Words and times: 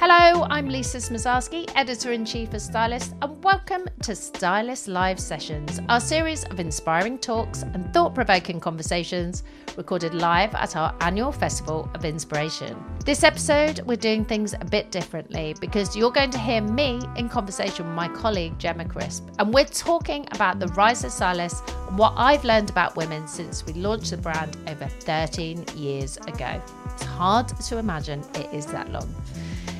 Hello, 0.00 0.46
I'm 0.48 0.68
Lisa 0.68 0.98
Smosarski, 0.98 1.68
editor 1.74 2.12
in 2.12 2.24
chief 2.24 2.54
of 2.54 2.62
Stylist, 2.62 3.16
and 3.20 3.42
welcome 3.42 3.88
to 4.02 4.14
Stylist 4.14 4.86
Live 4.86 5.18
Sessions, 5.18 5.80
our 5.88 5.98
series 5.98 6.44
of 6.44 6.60
inspiring 6.60 7.18
talks 7.18 7.62
and 7.62 7.92
thought 7.92 8.14
provoking 8.14 8.60
conversations 8.60 9.42
recorded 9.76 10.14
live 10.14 10.54
at 10.54 10.76
our 10.76 10.94
annual 11.00 11.32
Festival 11.32 11.90
of 11.94 12.04
Inspiration. 12.04 12.80
This 13.04 13.24
episode, 13.24 13.80
we're 13.86 13.96
doing 13.96 14.24
things 14.24 14.52
a 14.52 14.64
bit 14.64 14.92
differently 14.92 15.56
because 15.60 15.96
you're 15.96 16.12
going 16.12 16.30
to 16.30 16.38
hear 16.38 16.60
me 16.60 17.00
in 17.16 17.28
conversation 17.28 17.84
with 17.84 17.96
my 17.96 18.06
colleague 18.06 18.56
Gemma 18.56 18.84
Crisp, 18.84 19.26
and 19.40 19.52
we're 19.52 19.64
talking 19.64 20.28
about 20.30 20.60
the 20.60 20.68
rise 20.68 21.02
of 21.02 21.10
stylists 21.10 21.60
and 21.88 21.98
what 21.98 22.14
I've 22.16 22.44
learned 22.44 22.70
about 22.70 22.94
women 22.94 23.26
since 23.26 23.66
we 23.66 23.72
launched 23.72 24.12
the 24.12 24.16
brand 24.18 24.58
over 24.68 24.86
13 24.86 25.64
years 25.74 26.18
ago. 26.18 26.62
It's 26.94 27.02
hard 27.02 27.48
to 27.48 27.78
imagine 27.78 28.22
it 28.36 28.48
is 28.54 28.64
that 28.66 28.92
long. 28.92 29.12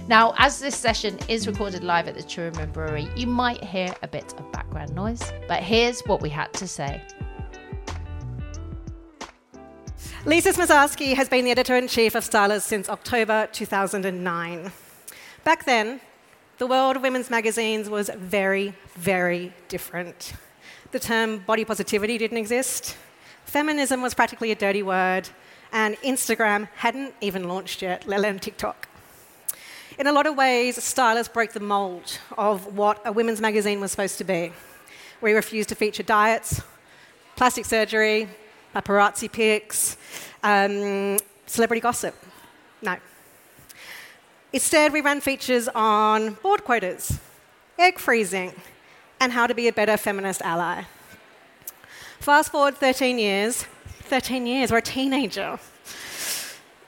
Now, 0.09 0.33
as 0.39 0.59
this 0.59 0.75
session 0.75 1.19
is 1.29 1.47
recorded 1.47 1.85
live 1.85 2.09
at 2.09 2.15
the 2.15 2.23
Truman 2.23 2.71
Brewery, 2.71 3.11
you 3.15 3.27
might 3.27 3.63
hear 3.63 3.95
a 4.03 4.09
bit 4.09 4.33
of 4.39 4.51
background 4.53 4.95
noise, 4.95 5.23
but 5.47 5.63
here's 5.63 6.01
what 6.07 6.23
we 6.23 6.31
had 6.31 6.51
to 6.55 6.67
say. 6.67 7.03
Lisa 10.25 10.55
Smosarski 10.55 11.13
has 11.15 11.29
been 11.29 11.45
the 11.45 11.51
editor 11.51 11.77
in 11.77 11.89
chief 11.89 12.15
of 12.15 12.25
Stylist 12.25 12.67
since 12.67 12.89
October 12.89 13.51
2009. 13.53 14.73
Back 15.45 15.67
then, 15.67 16.01
the 16.57 16.67
world 16.67 16.97
of 16.97 17.03
women's 17.03 17.29
magazines 17.29 17.91
was 17.91 18.09
very, 18.17 18.73
very 18.97 19.53
different. 19.69 20.33
The 20.91 21.01
term 21.01 21.41
body 21.41 21.67
positivity 21.67 22.17
didn't 22.17 22.39
exist, 22.39 22.97
feminism 23.45 24.01
was 24.01 24.15
practically 24.15 24.53
a 24.53 24.57
dirty 24.57 24.83
word, 24.83 25.29
and 25.71 25.97
Instagram 25.99 26.67
hadn't 26.77 27.13
even 27.21 27.47
launched 27.47 27.83
yet, 27.83 28.09
let 28.09 28.21
alone 28.21 28.39
TikTok. 28.39 28.89
In 29.99 30.07
a 30.07 30.13
lot 30.13 30.27
of 30.29 30.37
ways, 30.37 30.81
Stylist 30.81 31.33
broke 31.33 31.53
the 31.53 31.59
mold 31.59 32.21
of 32.37 32.77
what 32.77 33.03
a 33.05 33.11
women's 33.11 33.41
magazine 33.41 33.81
was 33.81 33.91
supposed 33.91 34.17
to 34.19 34.25
be. 34.25 34.53
We 35.21 35.33
refused 35.33 35.71
to 35.71 35.75
feature 35.75 36.05
diets, 36.05 36.63
plastic 37.35 37.65
surgery, 37.65 38.29
paparazzi 38.73 39.31
pics, 39.31 39.97
um, 40.45 41.19
celebrity 41.47 41.81
gossip. 41.81 42.15
No. 42.81 42.97
Instead, 44.53 44.93
we 44.93 45.01
ran 45.01 45.21
features 45.21 45.67
on 45.75 46.35
board 46.35 46.63
quotas, 46.63 47.19
egg 47.77 47.99
freezing, 47.99 48.53
and 49.19 49.33
how 49.33 49.49
to 49.49 49.55
be 49.55 49.67
a 49.67 49.73
better 49.73 49.97
feminist 49.97 50.43
ally. 50.43 50.85
Fast 52.21 52.53
forward 52.53 52.77
13 52.77 53.19
years, 53.19 53.65
13 54.03 54.47
years, 54.47 54.71
we're 54.71 54.79
a 54.79 54.83
teenager. 54.83 55.59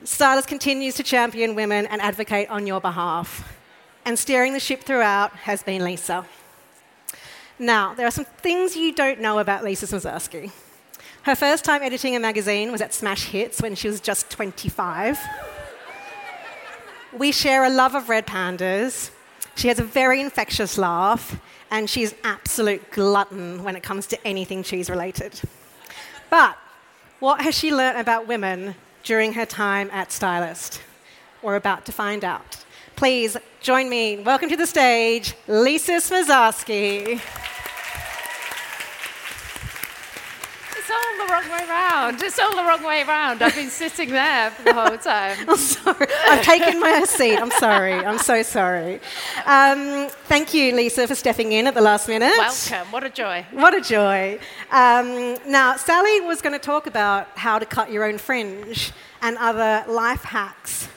Stylist 0.05 0.49
continues 0.49 0.95
to 0.95 1.03
champion 1.03 1.55
women 1.55 1.87
and 1.87 2.01
advocate 2.01 2.49
on 2.49 2.67
your 2.67 2.81
behalf. 2.81 3.57
And 4.07 4.19
steering 4.19 4.55
the 4.55 4.61
ship 4.61 4.83
throughout 4.83 5.33
has 5.33 5.63
been 5.63 5.85
Lisa. 5.85 6.25
Now, 7.59 7.93
there 7.93 8.07
are 8.07 8.11
some 8.11 8.25
things 8.25 8.75
you 8.75 8.95
don't 8.95 9.21
know 9.21 9.39
about 9.39 9.63
Lisa 9.63 9.85
Smosarski. 9.85 10.51
Her 11.25 11.35
first 11.35 11.67
time 11.67 11.83
editing 11.83 12.17
a 12.17 12.21
magazine 12.21 12.73
was 12.73 12.81
at 12.81 12.95
Smash 12.95 13.25
Hits 13.25 13.61
when 13.61 13.75
she 13.75 13.89
was 13.89 14.01
just 14.01 14.31
25. 14.31 15.19
We 17.19 17.31
share 17.31 17.65
a 17.65 17.69
love 17.71 17.95
of 17.95 18.09
red 18.09 18.27
pandas. 18.27 19.11
She 19.55 19.69
has 19.69 19.79
a 19.79 19.85
very 19.85 20.23
infectious 20.23 20.79
laugh, 20.79 21.39
and 21.71 21.91
she's 21.91 22.15
absolute 22.25 22.91
glutton 22.91 23.63
when 23.63 23.77
it 23.77 23.83
comes 23.83 24.07
to 24.07 24.27
anything 24.27 24.63
cheese 24.63 24.89
related. 24.89 25.39
But 26.31 26.57
what 27.19 27.43
has 27.43 27.55
she 27.55 27.75
learnt 27.75 27.99
about 27.99 28.27
women 28.27 28.77
during 29.03 29.33
her 29.35 29.47
time 29.47 29.91
at 29.93 30.13
Stylist. 30.13 30.81
We're 31.43 31.57
about 31.57 31.87
to 31.87 31.93
find 31.93 32.25
out. 32.25 32.65
Please 32.97 33.37
join 33.61 33.89
me. 33.89 34.19
Welcome 34.19 34.49
to 34.51 34.57
the 34.57 34.67
stage, 34.67 35.35
Lisa 35.49 35.93
Smosarski. 35.93 37.21
It's 40.77 40.80
all 40.91 41.27
the 41.27 41.33
wrong 41.33 41.51
way 41.51 41.67
round. 41.69 42.23
It's 42.23 42.39
all 42.39 42.55
the 42.55 42.63
wrong 42.63 42.83
way 42.83 43.03
round. 43.05 43.43
I've 43.43 43.55
been 43.55 43.71
sitting 43.71 44.11
there 44.11 44.51
for 44.51 44.63
the 44.65 44.75
whole 44.75 44.99
time. 44.99 45.39
I'm 45.49 45.57
sorry. 45.57 46.07
I've 46.29 46.43
taken 46.43 46.81
my 46.81 47.05
seat. 47.05 47.39
I'm 47.39 47.51
sorry. 47.51 47.95
I'm 47.95 48.19
so 48.19 48.43
sorry. 48.43 49.01
Um, 49.47 50.09
thank 50.25 50.53
you, 50.53 50.75
Lisa, 50.75 51.07
for 51.07 51.15
stepping 51.15 51.53
in 51.53 51.67
at 51.67 51.75
the 51.75 51.81
last 51.81 52.09
minute. 52.09 52.35
Welcome. 52.37 52.93
What 52.93 53.05
a 53.05 53.11
joy. 53.11 53.47
What 53.53 53.75
a 53.75 53.81
joy. 53.81 54.39
Um, 54.71 55.39
now, 55.47 55.77
Sally 55.77 56.21
was 56.21 56.43
going 56.43 56.53
to 56.53 56.65
talk 56.65 56.87
about 56.87 57.29
how 57.39 57.59
to 57.59 57.65
cut 57.65 57.91
your 57.91 58.05
own 58.05 58.19
fringe 58.19 58.93
and 59.23 59.39
other 59.39 59.85
life 59.91 60.25
hacks 60.25 60.90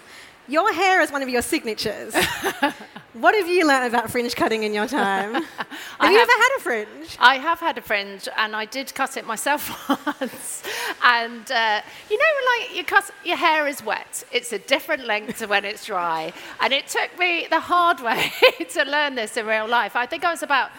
your 0.47 0.73
hair 0.73 1.01
is 1.01 1.11
one 1.11 1.21
of 1.21 1.29
your 1.29 1.41
signatures. 1.41 2.13
what 3.13 3.35
have 3.35 3.47
you 3.47 3.67
learned 3.67 3.93
about 3.93 4.09
fringe 4.11 4.35
cutting 4.35 4.63
in 4.63 4.73
your 4.73 4.87
time? 4.87 5.33
have 5.99 6.11
you 6.11 6.19
ever 6.19 6.31
had 6.31 6.49
a 6.57 6.61
fringe? 6.61 7.17
I 7.19 7.35
have 7.35 7.59
had 7.59 7.77
a 7.77 7.81
fringe, 7.81 8.27
and 8.37 8.55
I 8.55 8.65
did 8.65 8.93
cut 8.93 9.17
it 9.17 9.25
myself 9.25 9.89
once. 10.19 10.63
and 11.03 11.51
uh, 11.51 11.81
you 12.09 12.17
know, 12.17 12.23
like 12.57 12.75
you 12.75 12.83
cut, 12.83 13.09
your 13.23 13.37
hair 13.37 13.67
is 13.67 13.83
wet. 13.83 14.23
It's 14.31 14.51
a 14.51 14.59
different 14.59 15.05
length 15.05 15.39
to 15.39 15.47
when 15.47 15.65
it's 15.65 15.85
dry. 15.85 16.33
And 16.59 16.73
it 16.73 16.87
took 16.87 17.17
me 17.17 17.47
the 17.49 17.59
hard 17.59 18.01
way 18.01 18.31
to 18.69 18.83
learn 18.83 19.15
this 19.15 19.37
in 19.37 19.45
real 19.45 19.67
life. 19.67 19.95
I 19.95 20.05
think 20.05 20.25
I 20.25 20.31
was 20.31 20.43
about 20.43 20.71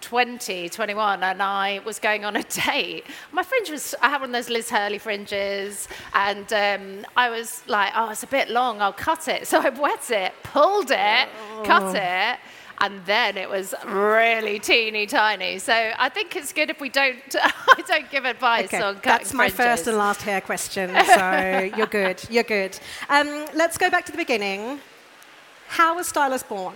20, 0.00 0.68
21, 0.68 1.22
and 1.22 1.42
I 1.42 1.80
was 1.84 1.98
going 1.98 2.24
on 2.24 2.36
a 2.36 2.42
date. 2.66 3.04
My 3.32 3.42
fringe 3.42 3.70
was, 3.70 3.94
I 4.00 4.08
had 4.08 4.20
one 4.20 4.30
of 4.30 4.34
those 4.34 4.50
Liz 4.50 4.70
Hurley 4.70 4.98
fringes, 4.98 5.88
and 6.14 6.52
um, 6.52 7.06
I 7.16 7.30
was 7.30 7.62
like, 7.66 7.92
oh, 7.96 8.10
it's 8.10 8.22
a 8.22 8.28
bit 8.28 8.48
long, 8.50 8.80
I'll 8.80 8.92
cut 8.92 9.28
it. 9.28 9.46
So 9.56 9.60
I 9.60 9.70
wet 9.70 10.10
it, 10.10 10.32
pulled 10.42 10.90
it, 10.90 11.28
oh. 11.54 11.62
cut 11.64 11.94
it, 11.94 12.38
and 12.80 13.04
then 13.06 13.36
it 13.36 13.48
was 13.48 13.74
really 13.86 14.58
teeny 14.58 15.06
tiny. 15.06 15.58
So 15.58 15.72
I 15.72 16.08
think 16.08 16.36
it's 16.36 16.52
good 16.52 16.68
if 16.68 16.80
we 16.80 16.88
don't, 16.88 17.16
I 17.34 17.82
don't 17.86 18.10
give 18.10 18.24
advice 18.24 18.66
okay, 18.66 18.82
on 18.82 18.96
cutting 18.96 19.10
That's 19.10 19.32
my 19.32 19.48
fringes. 19.48 19.78
first 19.78 19.86
and 19.86 19.96
last 19.96 20.22
hair 20.22 20.40
question, 20.40 20.90
so 21.06 21.70
you're 21.76 21.86
good, 21.86 22.22
you're 22.28 22.42
good. 22.42 22.78
Um, 23.08 23.46
let's 23.54 23.78
go 23.78 23.88
back 23.88 24.04
to 24.06 24.12
the 24.12 24.18
beginning. 24.18 24.80
How 25.68 25.96
was 25.96 26.08
Stylist 26.08 26.48
born? 26.48 26.74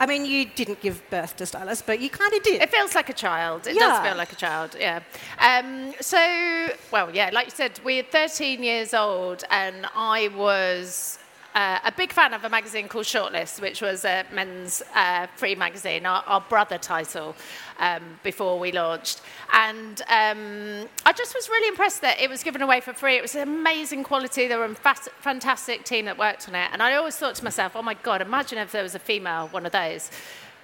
I 0.00 0.06
mean, 0.06 0.24
you 0.24 0.46
didn't 0.46 0.80
give 0.80 1.08
birth 1.10 1.36
to 1.36 1.46
Stylist, 1.46 1.86
but 1.86 2.00
you 2.00 2.08
kind 2.08 2.32
of 2.32 2.42
did. 2.42 2.62
It 2.62 2.70
feels 2.70 2.94
like 2.94 3.10
a 3.10 3.12
child. 3.12 3.66
It 3.66 3.74
yeah. 3.74 3.80
does 3.80 4.06
feel 4.06 4.16
like 4.16 4.32
a 4.32 4.36
child, 4.36 4.74
yeah. 4.80 5.00
Um, 5.38 5.92
so, 6.00 6.68
well, 6.90 7.14
yeah, 7.14 7.28
like 7.32 7.46
you 7.46 7.52
said, 7.52 7.78
we're 7.84 8.02
13 8.02 8.62
years 8.62 8.94
old, 8.94 9.44
and 9.50 9.86
I 9.94 10.28
was 10.34 11.19
uh, 11.54 11.78
a 11.84 11.92
big 11.92 12.12
fan 12.12 12.32
of 12.32 12.44
a 12.44 12.48
magazine 12.48 12.88
called 12.88 13.06
Shortlist, 13.06 13.60
which 13.60 13.82
was 13.82 14.04
a 14.04 14.24
men's 14.32 14.82
uh, 14.94 15.26
free 15.36 15.54
magazine, 15.54 16.06
our, 16.06 16.22
our 16.26 16.40
brother 16.40 16.78
title, 16.78 17.34
um, 17.78 18.02
before 18.22 18.58
we 18.58 18.70
launched. 18.70 19.20
And 19.52 20.00
um, 20.02 20.88
I 21.04 21.12
just 21.12 21.34
was 21.34 21.48
really 21.48 21.68
impressed 21.68 22.02
that 22.02 22.20
it 22.20 22.30
was 22.30 22.42
given 22.42 22.62
away 22.62 22.80
for 22.80 22.92
free. 22.92 23.16
It 23.16 23.22
was 23.22 23.34
amazing 23.34 24.04
quality. 24.04 24.46
There 24.46 24.58
were 24.58 24.64
a 24.66 24.74
fantastic 24.74 25.84
team 25.84 26.04
that 26.04 26.18
worked 26.18 26.48
on 26.48 26.54
it. 26.54 26.68
And 26.72 26.82
I 26.82 26.94
always 26.94 27.16
thought 27.16 27.34
to 27.36 27.44
myself, 27.44 27.74
oh 27.74 27.82
my 27.82 27.94
God, 27.94 28.22
imagine 28.22 28.58
if 28.58 28.70
there 28.72 28.82
was 28.82 28.94
a 28.94 29.00
female 29.00 29.48
one 29.48 29.66
of 29.66 29.72
those 29.72 30.10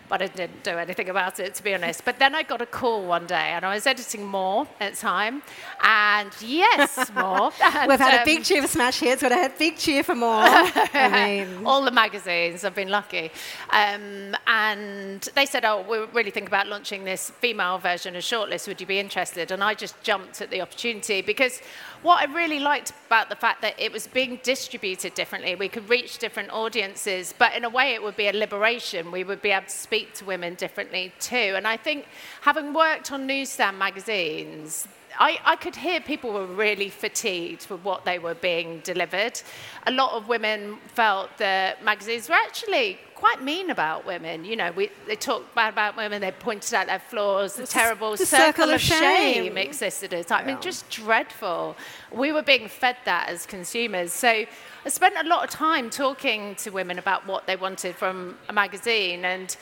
but 0.09 0.23
I 0.23 0.27
didn't 0.27 0.63
do 0.63 0.73
anything 0.73 1.09
about 1.09 1.41
it, 1.41 1.55
to 1.55 1.63
be 1.63 1.75
honest. 1.75 2.05
But 2.05 2.19
then 2.19 2.35
I 2.35 2.43
got 2.43 2.63
a 2.63 2.67
call 2.67 3.07
one 3.07 3.27
day, 3.27 3.51
and 3.55 3.65
I 3.65 3.75
was 3.75 3.87
editing 3.87 4.25
more 4.25 4.67
at 4.81 4.95
the 4.95 4.99
time, 4.99 5.43
and 5.83 6.31
yes, 6.41 7.11
more. 7.15 7.53
And, 7.63 7.89
We've 7.89 7.99
had 7.99 8.15
um, 8.15 8.23
a 8.23 8.25
big 8.25 8.45
cheer 8.45 8.63
for 8.63 8.69
Smash 8.69 9.01
Hits. 9.01 9.23
We've 9.23 9.31
had 9.31 9.51
a 9.51 9.59
big 9.59 9.77
cheer 9.77 10.03
for 10.03 10.15
more. 10.15 10.27
I 10.43 11.45
mean. 11.45 11.67
All 11.67 11.83
the 11.83 11.91
magazines. 11.91 12.65
I've 12.65 12.75
been 12.75 12.91
lucky. 12.91 13.31
Um, 13.71 14.37
and 14.47 15.23
they 15.35 15.47
said, 15.47 15.65
"Oh, 15.65 15.85
we're 15.89 16.07
really 16.07 16.31
thinking 16.31 16.49
about 16.49 16.69
launching 16.69 17.05
this 17.05 17.31
female 17.31 17.79
version 17.79 18.17
of 18.17 18.23
Shortlist. 18.23 18.69
Would 18.69 18.81
you 18.81 18.87
be 18.87 18.99
interested?" 18.99 19.51
And 19.51 19.63
I 19.63 19.75
just 19.75 20.01
jumped 20.03 20.41
at 20.41 20.51
the 20.51 20.61
opportunity 20.61 21.23
because 21.23 21.61
what 22.07 22.21
I 22.21 22.33
really 22.33 22.61
liked 22.61 22.93
about 23.09 23.29
the 23.29 23.35
fact 23.35 23.63
that 23.63 23.75
it 23.79 23.91
was 23.93 24.07
being 24.07 24.39
distributed 24.45 25.15
differently, 25.15 25.57
we 25.57 25.69
could 25.69 25.89
reach 25.89 26.19
different 26.19 26.51
audiences, 26.53 27.35
but 27.37 27.53
in 27.55 27.65
a 27.65 27.69
way 27.69 27.95
it 27.95 28.03
would 28.03 28.17
be 28.17 28.29
a 28.29 28.33
liberation. 28.33 29.11
We 29.11 29.25
would 29.25 29.43
be 29.43 29.51
able 29.51 29.67
to 29.67 29.71
speak 29.71 30.15
to 30.15 30.25
women 30.25 30.55
differently 30.55 31.13
too. 31.19 31.55
And 31.57 31.67
I 31.67 31.77
think 31.77 32.07
having 32.43 32.73
worked 32.73 33.11
on 33.11 33.27
newsstand 33.27 33.77
magazines, 33.77 34.87
I, 35.19 35.41
I, 35.45 35.57
could 35.57 35.75
hear 35.75 36.01
people 36.01 36.33
were 36.33 36.47
really 36.47 36.91
fatigued 36.91 37.69
with 37.69 37.83
what 37.83 38.05
they 38.05 38.19
were 38.21 38.35
being 38.35 38.81
delivered. 38.85 39.41
A 39.87 39.91
lot 39.91 40.13
of 40.13 40.29
women 40.29 40.79
felt 40.95 41.37
that 41.39 41.83
magazines 41.83 42.29
were 42.29 42.37
actually 42.37 43.01
quite 43.17 43.43
mean 43.43 43.71
about 43.71 44.07
women. 44.07 44.45
You 44.45 44.55
know, 44.55 44.71
we, 44.71 44.91
they 45.09 45.17
talked 45.17 45.55
bad 45.55 45.73
about 45.73 45.97
women, 45.97 46.21
they 46.21 46.31
pointed 46.31 46.73
out 46.75 46.87
their 46.87 47.01
flaws, 47.01 47.57
the 47.57 47.67
terrible 47.67 48.13
the 48.13 48.25
circle, 48.25 48.47
circle, 48.47 48.71
of 48.75 48.81
shame, 48.81 49.47
shame 49.47 49.59
existed 49.59 50.15
at 50.15 50.23
the 50.23 50.29
time. 50.29 50.47
Yeah. 50.47 50.53
I 50.53 50.55
mean, 50.55 50.63
just 50.63 50.89
dreadful. 50.91 51.77
We 52.13 52.31
were 52.31 52.43
being 52.43 52.69
fed 52.69 52.97
that 53.07 53.29
as 53.29 53.47
consumers. 53.47 54.13
So 54.13 54.29
I 54.29 54.89
spent 54.89 55.17
a 55.19 55.29
lot 55.29 55.43
of 55.43 55.51
time 55.51 55.91
talking 55.91 56.55
to 56.57 56.71
women 56.71 56.99
about 56.99 57.27
what 57.27 57.47
they 57.47 57.57
wanted 57.57 57.97
from 57.97 58.37
a 58.49 58.53
magazine 58.53 59.25
and 59.25 59.57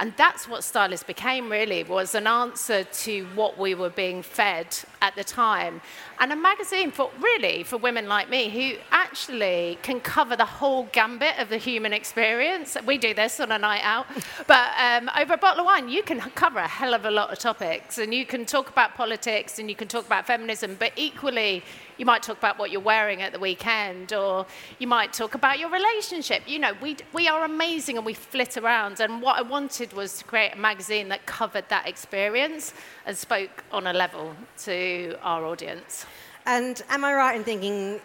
And 0.00 0.14
that's 0.16 0.48
what 0.48 0.64
Stylist 0.64 1.06
became 1.06 1.52
really, 1.52 1.84
was 1.84 2.14
an 2.14 2.26
answer 2.26 2.84
to 3.04 3.26
what 3.34 3.58
we 3.58 3.74
were 3.74 3.90
being 3.90 4.22
fed 4.22 4.68
at 5.02 5.14
the 5.14 5.24
time. 5.24 5.82
And 6.20 6.32
a 6.32 6.36
magazine 6.36 6.90
for 6.90 7.10
really 7.18 7.62
for 7.62 7.78
women 7.78 8.06
like 8.06 8.28
me 8.28 8.50
who 8.50 8.78
actually 8.90 9.78
can 9.80 10.00
cover 10.00 10.36
the 10.36 10.44
whole 10.44 10.84
gambit 10.92 11.38
of 11.38 11.48
the 11.48 11.56
human 11.56 11.94
experience. 11.94 12.76
We 12.84 12.98
do 12.98 13.14
this 13.14 13.40
on 13.40 13.50
a 13.50 13.58
night 13.58 13.80
out. 13.82 14.06
but 14.46 14.68
um, 14.78 15.10
over 15.18 15.32
a 15.32 15.38
bottle 15.38 15.60
of 15.60 15.64
wine, 15.66 15.88
you 15.88 16.02
can 16.02 16.20
cover 16.20 16.58
a 16.58 16.68
hell 16.68 16.92
of 16.92 17.06
a 17.06 17.10
lot 17.10 17.32
of 17.32 17.38
topics. 17.38 17.96
And 17.96 18.12
you 18.12 18.26
can 18.26 18.44
talk 18.44 18.68
about 18.68 18.94
politics 18.96 19.58
and 19.58 19.70
you 19.70 19.74
can 19.74 19.88
talk 19.88 20.04
about 20.04 20.26
feminism, 20.26 20.76
but 20.78 20.92
equally, 20.94 21.62
you 21.96 22.06
might 22.06 22.22
talk 22.22 22.38
about 22.38 22.58
what 22.58 22.70
you're 22.70 22.80
wearing 22.80 23.20
at 23.20 23.32
the 23.34 23.38
weekend, 23.38 24.14
or 24.14 24.46
you 24.78 24.86
might 24.86 25.12
talk 25.12 25.34
about 25.34 25.58
your 25.58 25.68
relationship. 25.68 26.42
You 26.46 26.58
know, 26.58 26.72
we, 26.80 26.96
we 27.12 27.28
are 27.28 27.44
amazing 27.44 27.98
and 27.98 28.06
we 28.06 28.14
flit 28.14 28.56
around. 28.56 29.00
And 29.00 29.20
what 29.20 29.36
I 29.36 29.42
wanted 29.42 29.92
was 29.92 30.18
to 30.18 30.24
create 30.24 30.54
a 30.54 30.58
magazine 30.58 31.10
that 31.10 31.26
covered 31.26 31.68
that 31.68 31.86
experience 31.86 32.72
and 33.04 33.16
spoke 33.16 33.64
on 33.70 33.86
a 33.86 33.92
level 33.92 34.34
to 34.64 35.14
our 35.22 35.44
audience. 35.44 36.06
And 36.50 36.82
am 36.88 37.04
I 37.04 37.14
right 37.14 37.36
in 37.36 37.44
thinking, 37.44 38.00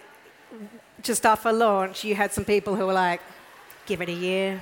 just 1.01 1.25
after 1.25 1.51
launch, 1.51 2.03
you 2.03 2.13
had 2.13 2.31
some 2.31 2.45
people 2.45 2.75
who 2.75 2.85
were 2.85 2.93
like, 2.93 3.19
give 3.87 4.01
it 4.01 4.09
a 4.09 4.13
year, 4.13 4.61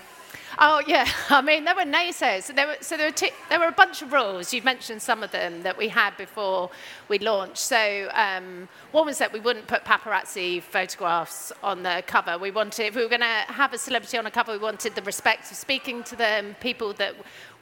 Oh 0.60 0.82
yeah, 0.86 1.08
I 1.30 1.42
mean 1.42 1.66
there 1.66 1.76
were 1.76 1.82
naysayers. 1.82 2.54
There 2.54 2.68
were, 2.68 2.78
so 2.82 2.98
there 2.98 3.08
were, 3.10 3.30
there 3.50 3.60
were 3.60 3.68
a 3.68 3.72
bunch 3.72 4.02
of 4.02 4.14
rules. 4.14 4.54
You've 4.54 4.64
mentioned 4.64 5.02
some 5.02 5.24
of 5.24 5.32
them 5.32 5.64
that 5.64 5.78
we 5.78 5.88
had 5.88 6.16
before 6.18 6.70
we 7.10 7.20
launched. 7.20 7.58
So 7.58 8.10
um, 8.14 8.68
one 8.92 9.06
was 9.06 9.18
that 9.18 9.34
we 9.34 9.40
wouldn't 9.40 9.68
put 9.68 9.84
paparazzi 9.84 10.62
photographs 10.62 11.52
on 11.64 11.84
the 11.84 12.04
cover. 12.06 12.38
We 12.38 12.52
wanted, 12.52 12.88
if 12.88 12.96
we 12.96 13.04
were 13.04 13.10
going 13.10 13.22
to 13.22 13.54
have 13.54 13.74
a 13.74 13.78
celebrity 13.78 14.18
on 14.18 14.26
a 14.26 14.32
cover, 14.32 14.52
we 14.52 14.60
wanted 14.60 14.96
the 14.96 15.02
respect 15.02 15.50
of 15.52 15.58
speaking 15.58 16.04
to 16.04 16.16
them, 16.16 16.56
people 16.60 16.94
that 16.94 17.16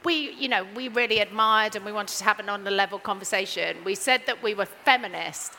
we, 0.04 0.32
you 0.32 0.48
know, 0.48 0.66
we 0.74 0.88
really 0.88 1.20
admired, 1.20 1.76
and 1.76 1.84
we 1.84 1.92
wanted 1.92 2.18
to 2.18 2.24
have 2.24 2.40
an 2.40 2.48
on 2.48 2.64
the 2.64 2.70
level 2.70 2.98
conversation. 2.98 3.76
We 3.84 3.94
said 3.94 4.22
that 4.26 4.42
we 4.42 4.52
were 4.52 4.66
feminist. 4.66 5.52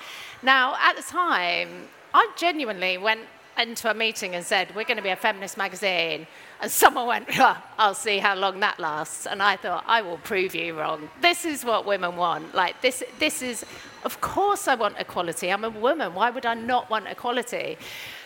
Now 0.43 0.75
at 0.79 0.95
the 0.95 1.03
time, 1.03 1.87
I 2.13 2.29
genuinely 2.37 2.97
went 2.97 3.21
into 3.57 3.89
a 3.89 3.93
meeting 3.93 4.35
and 4.35 4.45
said, 4.45 4.75
We're 4.75 4.83
going 4.83 4.97
to 4.97 5.03
be 5.03 5.09
a 5.09 5.15
feminist 5.15 5.57
magazine. 5.57 6.27
And 6.61 6.71
someone 6.71 7.07
went, 7.07 7.27
oh, 7.39 7.61
I'll 7.77 7.93
see 7.93 8.19
how 8.19 8.35
long 8.35 8.61
that 8.61 8.79
lasts. 8.79 9.27
And 9.27 9.43
I 9.43 9.57
thought, 9.57 9.83
I 9.85 10.01
will 10.01 10.17
prove 10.19 10.55
you 10.55 10.79
wrong. 10.79 11.09
This 11.21 11.43
is 11.43 11.65
what 11.65 11.85
women 11.85 12.15
want. 12.15 12.55
Like, 12.55 12.81
this, 12.81 13.03
this 13.19 13.41
is, 13.41 13.65
of 14.05 14.21
course, 14.21 14.69
I 14.69 14.75
want 14.75 14.95
equality. 14.97 15.51
I'm 15.51 15.65
a 15.65 15.69
woman. 15.69 16.13
Why 16.13 16.29
would 16.29 16.45
I 16.45 16.53
not 16.53 16.89
want 16.89 17.07
equality? 17.07 17.77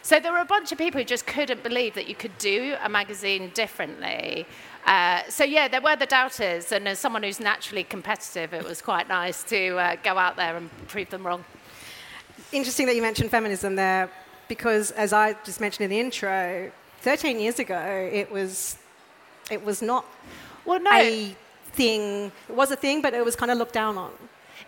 So 0.03 0.19
there 0.19 0.31
were 0.31 0.37
a 0.37 0.45
bunch 0.45 0.71
of 0.71 0.77
people 0.77 1.01
who 1.01 1.05
just 1.05 1.25
couldn't 1.25 1.63
believe 1.63 1.95
that 1.95 2.07
you 2.07 2.13
could 2.13 2.37
do 2.37 2.75
a 2.83 2.87
magazine 2.87 3.49
differently. 3.55 4.45
Uh, 4.85 5.23
so 5.29 5.43
yeah, 5.43 5.67
there 5.67 5.81
were 5.81 5.95
the 5.95 6.05
doubters, 6.05 6.71
and 6.71 6.87
as 6.87 6.99
someone 6.99 7.23
who's 7.23 7.39
naturally 7.39 7.83
competitive, 7.83 8.53
it 8.53 8.63
was 8.63 8.83
quite 8.83 9.09
nice 9.09 9.41
to 9.45 9.77
uh, 9.77 9.95
go 10.03 10.17
out 10.17 10.35
there 10.35 10.55
and 10.55 10.69
prove 10.87 11.09
them 11.09 11.25
wrong. 11.25 11.43
Interesting 12.51 12.85
that 12.87 12.95
you 12.95 13.01
mentioned 13.01 13.29
feminism 13.29 13.75
there 13.75 14.09
because 14.47 14.91
as 14.91 15.11
I 15.11 15.33
just 15.43 15.59
mentioned 15.59 15.83
in 15.85 15.89
the 15.89 15.99
intro, 15.99 16.71
13 17.01 17.39
years 17.39 17.59
ago, 17.59 18.09
it 18.11 18.31
was, 18.31 18.77
it 19.51 19.63
was 19.63 19.81
not 19.81 20.05
well, 20.65 20.79
no. 20.79 20.91
a 20.91 21.35
thing. 21.73 22.31
It 22.49 22.55
was 22.55 22.71
a 22.71 22.75
thing, 22.75 23.01
but 23.01 23.13
it 23.13 23.23
was 23.23 23.35
kind 23.35 23.51
of 23.51 23.57
looked 23.57 23.73
down 23.73 23.97
on. 23.97 24.11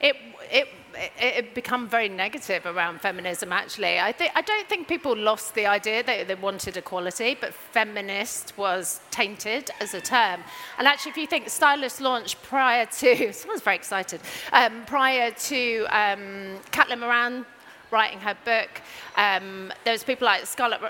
It, 0.01 0.15
it, 0.51 0.67
it 0.95 1.35
had 1.35 1.53
become 1.53 1.87
very 1.87 2.09
negative 2.09 2.65
around 2.65 3.01
feminism, 3.01 3.53
actually. 3.53 3.99
I, 3.99 4.11
th- 4.11 4.31
I 4.35 4.41
don't 4.41 4.67
think 4.67 4.87
people 4.87 5.15
lost 5.15 5.55
the 5.55 5.65
idea 5.65 6.03
that 6.03 6.27
they 6.27 6.35
wanted 6.35 6.77
equality, 6.77 7.37
but 7.39 7.53
feminist 7.53 8.57
was 8.57 8.99
tainted 9.11 9.71
as 9.79 9.93
a 9.93 10.01
term. 10.01 10.41
And 10.77 10.87
actually, 10.87 11.11
if 11.11 11.17
you 11.17 11.27
think 11.27 11.49
Stylist 11.49 12.01
launched 12.01 12.41
prior 12.43 12.85
to, 12.85 13.33
someone's 13.33 13.61
very 13.61 13.75
excited, 13.75 14.21
um, 14.51 14.83
prior 14.85 15.31
to 15.31 15.85
um, 15.89 16.57
Caitlin 16.71 16.99
Moran 16.99 17.45
writing 17.91 18.19
her 18.19 18.35
book. 18.45 18.81
Um, 19.15 19.71
there 19.83 19.93
was 19.93 20.03
people 20.03 20.25
like 20.25 20.45
Scarlett 20.45 20.81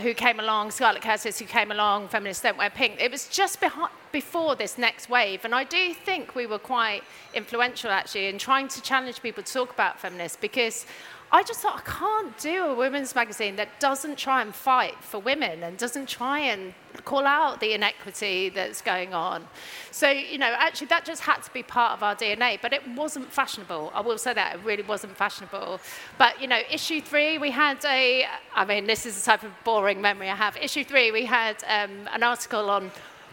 who 0.00 0.14
came 0.14 0.40
along, 0.40 0.70
Scarlett 0.70 1.02
Curtis 1.02 1.38
who 1.38 1.44
came 1.44 1.70
along, 1.70 2.08
Feminists 2.08 2.42
Don't 2.42 2.56
Wear 2.56 2.70
Pink. 2.70 3.00
It 3.00 3.10
was 3.10 3.28
just 3.28 3.60
behind, 3.60 3.90
before 4.10 4.56
this 4.56 4.78
next 4.78 5.10
wave. 5.10 5.44
And 5.44 5.54
I 5.54 5.64
do 5.64 5.92
think 5.92 6.34
we 6.34 6.46
were 6.46 6.58
quite 6.58 7.02
influential 7.34 7.90
actually 7.90 8.26
in 8.26 8.38
trying 8.38 8.68
to 8.68 8.82
challenge 8.82 9.22
people 9.22 9.42
to 9.42 9.52
talk 9.52 9.70
about 9.70 10.00
feminists 10.00 10.38
because 10.40 10.86
I 11.34 11.42
just 11.42 11.60
thought 11.60 11.78
I 11.78 11.90
can't 11.90 12.36
do 12.36 12.66
a 12.66 12.74
women's 12.74 13.14
magazine 13.14 13.56
that 13.56 13.80
doesn't 13.80 14.18
try 14.18 14.42
and 14.42 14.54
fight 14.54 15.02
for 15.02 15.18
women 15.18 15.62
and 15.62 15.78
doesn't 15.78 16.06
try 16.06 16.40
and 16.40 16.74
call 17.06 17.24
out 17.24 17.58
the 17.58 17.72
inequity 17.72 18.50
that's 18.50 18.82
going 18.82 19.14
on. 19.14 19.48
So, 19.90 20.10
you 20.10 20.36
know, 20.36 20.54
actually 20.58 20.88
that 20.88 21.06
just 21.06 21.22
had 21.22 21.42
to 21.42 21.50
be 21.54 21.62
part 21.62 21.92
of 21.92 22.02
our 22.02 22.14
DNA, 22.14 22.58
but 22.60 22.74
it 22.74 22.86
wasn't 22.86 23.32
fashionable. 23.32 23.90
I 23.94 24.02
will 24.02 24.18
say 24.18 24.34
that, 24.34 24.56
it 24.56 24.60
really 24.62 24.82
wasn't 24.82 25.16
fashionable. 25.16 25.80
But, 26.18 26.38
you 26.38 26.48
know, 26.48 26.60
issue 26.70 27.00
three, 27.00 27.38
we 27.38 27.50
had 27.50 27.82
a, 27.86 28.26
I 28.54 28.66
mean, 28.66 28.86
this 28.86 29.06
is 29.06 29.18
the 29.18 29.24
type 29.24 29.42
of 29.42 29.52
boring 29.64 30.02
memory 30.02 30.28
I 30.28 30.36
have. 30.36 30.58
Issue 30.58 30.84
three, 30.84 31.12
we 31.12 31.24
had 31.24 31.64
um, 31.66 32.08
an 32.12 32.22
article 32.22 32.68
on 32.68 32.90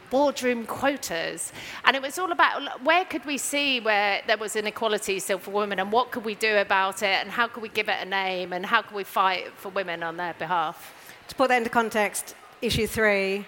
boardroom 0.09 0.65
quotas. 0.65 1.51
And 1.85 1.95
it 1.95 2.01
was 2.01 2.17
all 2.19 2.31
about 2.31 2.83
where 2.83 3.05
could 3.05 3.25
we 3.25 3.37
see 3.37 3.79
where 3.79 4.21
there 4.27 4.37
was 4.37 4.55
inequality 4.55 5.19
still 5.19 5.39
for 5.39 5.51
women 5.51 5.79
and 5.79 5.91
what 5.91 6.11
could 6.11 6.25
we 6.25 6.35
do 6.35 6.57
about 6.57 7.01
it 7.03 7.21
and 7.21 7.31
how 7.31 7.47
could 7.47 7.63
we 7.63 7.69
give 7.69 7.89
it 7.89 7.97
a 8.01 8.05
name 8.05 8.53
and 8.53 8.65
how 8.65 8.81
could 8.81 8.95
we 8.95 9.03
fight 9.03 9.51
for 9.55 9.69
women 9.69 10.03
on 10.03 10.17
their 10.17 10.33
behalf. 10.35 10.95
To 11.27 11.35
put 11.35 11.49
that 11.49 11.57
into 11.57 11.69
context, 11.69 12.35
issue 12.61 12.87
three, 12.87 13.45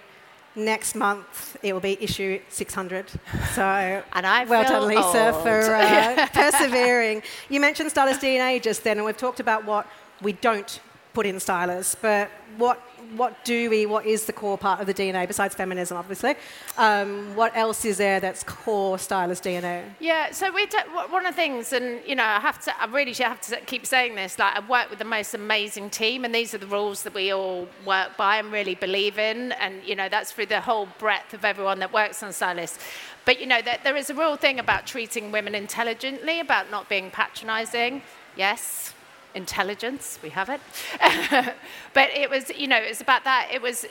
next 0.54 0.94
month 0.94 1.56
it 1.62 1.72
will 1.72 1.80
be 1.80 1.96
issue 2.02 2.40
600. 2.48 3.10
So 3.54 3.62
and 4.12 4.26
I 4.26 4.44
well 4.44 4.64
done, 4.64 4.88
Lisa, 4.88 5.34
old. 5.34 5.42
for 5.42 5.74
uh, 5.74 6.26
persevering. 6.32 7.22
You 7.48 7.60
mentioned 7.60 7.90
Stylist 7.90 8.20
DNA 8.20 8.62
just 8.62 8.84
then, 8.84 8.98
and 8.98 9.06
we've 9.06 9.16
talked 9.16 9.40
about 9.40 9.64
what 9.64 9.86
we 10.20 10.32
don't 10.32 10.80
put 11.14 11.26
in 11.26 11.40
Stylist, 11.40 12.00
but 12.00 12.30
what 12.56 12.80
what 13.16 13.44
do 13.44 13.70
we, 13.70 13.86
what 13.86 14.06
is 14.06 14.24
the 14.24 14.32
core 14.32 14.58
part 14.58 14.80
of 14.80 14.86
the 14.86 14.94
DNA 14.94 15.26
besides 15.26 15.54
feminism, 15.54 15.96
obviously? 15.96 16.34
Um, 16.78 17.34
what 17.36 17.56
else 17.56 17.84
is 17.84 17.98
there 17.98 18.20
that's 18.20 18.42
core 18.42 18.98
stylist 18.98 19.44
DNA? 19.44 19.84
Yeah, 20.00 20.30
so 20.32 20.50
we 20.52 20.66
one 21.10 21.26
of 21.26 21.34
the 21.34 21.36
things, 21.36 21.72
and 21.72 22.00
you 22.06 22.14
know, 22.14 22.24
I 22.24 22.40
have 22.40 22.60
to, 22.64 22.80
I 22.80 22.86
really 22.86 23.12
have 23.14 23.40
to 23.42 23.60
keep 23.60 23.86
saying 23.86 24.14
this. 24.14 24.38
Like, 24.38 24.56
I've 24.56 24.68
worked 24.68 24.90
with 24.90 24.98
the 24.98 25.04
most 25.04 25.34
amazing 25.34 25.90
team, 25.90 26.24
and 26.24 26.34
these 26.34 26.54
are 26.54 26.58
the 26.58 26.66
rules 26.66 27.02
that 27.02 27.14
we 27.14 27.32
all 27.32 27.68
work 27.84 28.16
by 28.16 28.38
and 28.38 28.52
really 28.52 28.74
believe 28.74 29.18
in, 29.18 29.52
and 29.52 29.82
you 29.84 29.94
know, 29.94 30.08
that's 30.08 30.32
through 30.32 30.46
the 30.46 30.60
whole 30.60 30.88
breadth 30.98 31.34
of 31.34 31.44
everyone 31.44 31.78
that 31.80 31.92
works 31.92 32.22
on 32.22 32.32
stylist. 32.32 32.80
But 33.24 33.40
you 33.40 33.46
know, 33.46 33.60
there 33.62 33.96
is 33.96 34.10
a 34.10 34.14
real 34.14 34.36
thing 34.36 34.58
about 34.58 34.86
treating 34.86 35.30
women 35.30 35.54
intelligently, 35.54 36.40
about 36.40 36.70
not 36.70 36.88
being 36.88 37.10
patronising. 37.10 38.02
Yes, 38.36 38.94
intelligence, 39.34 40.18
we 40.22 40.30
have 40.30 40.48
it. 40.48 40.60
but 41.94 42.10
it 42.10 42.28
was, 42.30 42.50
you 42.50 42.68
know, 42.68 42.78
it 42.78 42.88
was 42.88 43.00
about 43.00 43.24
that. 43.24 43.48
It 43.52 43.62
was 43.62 43.86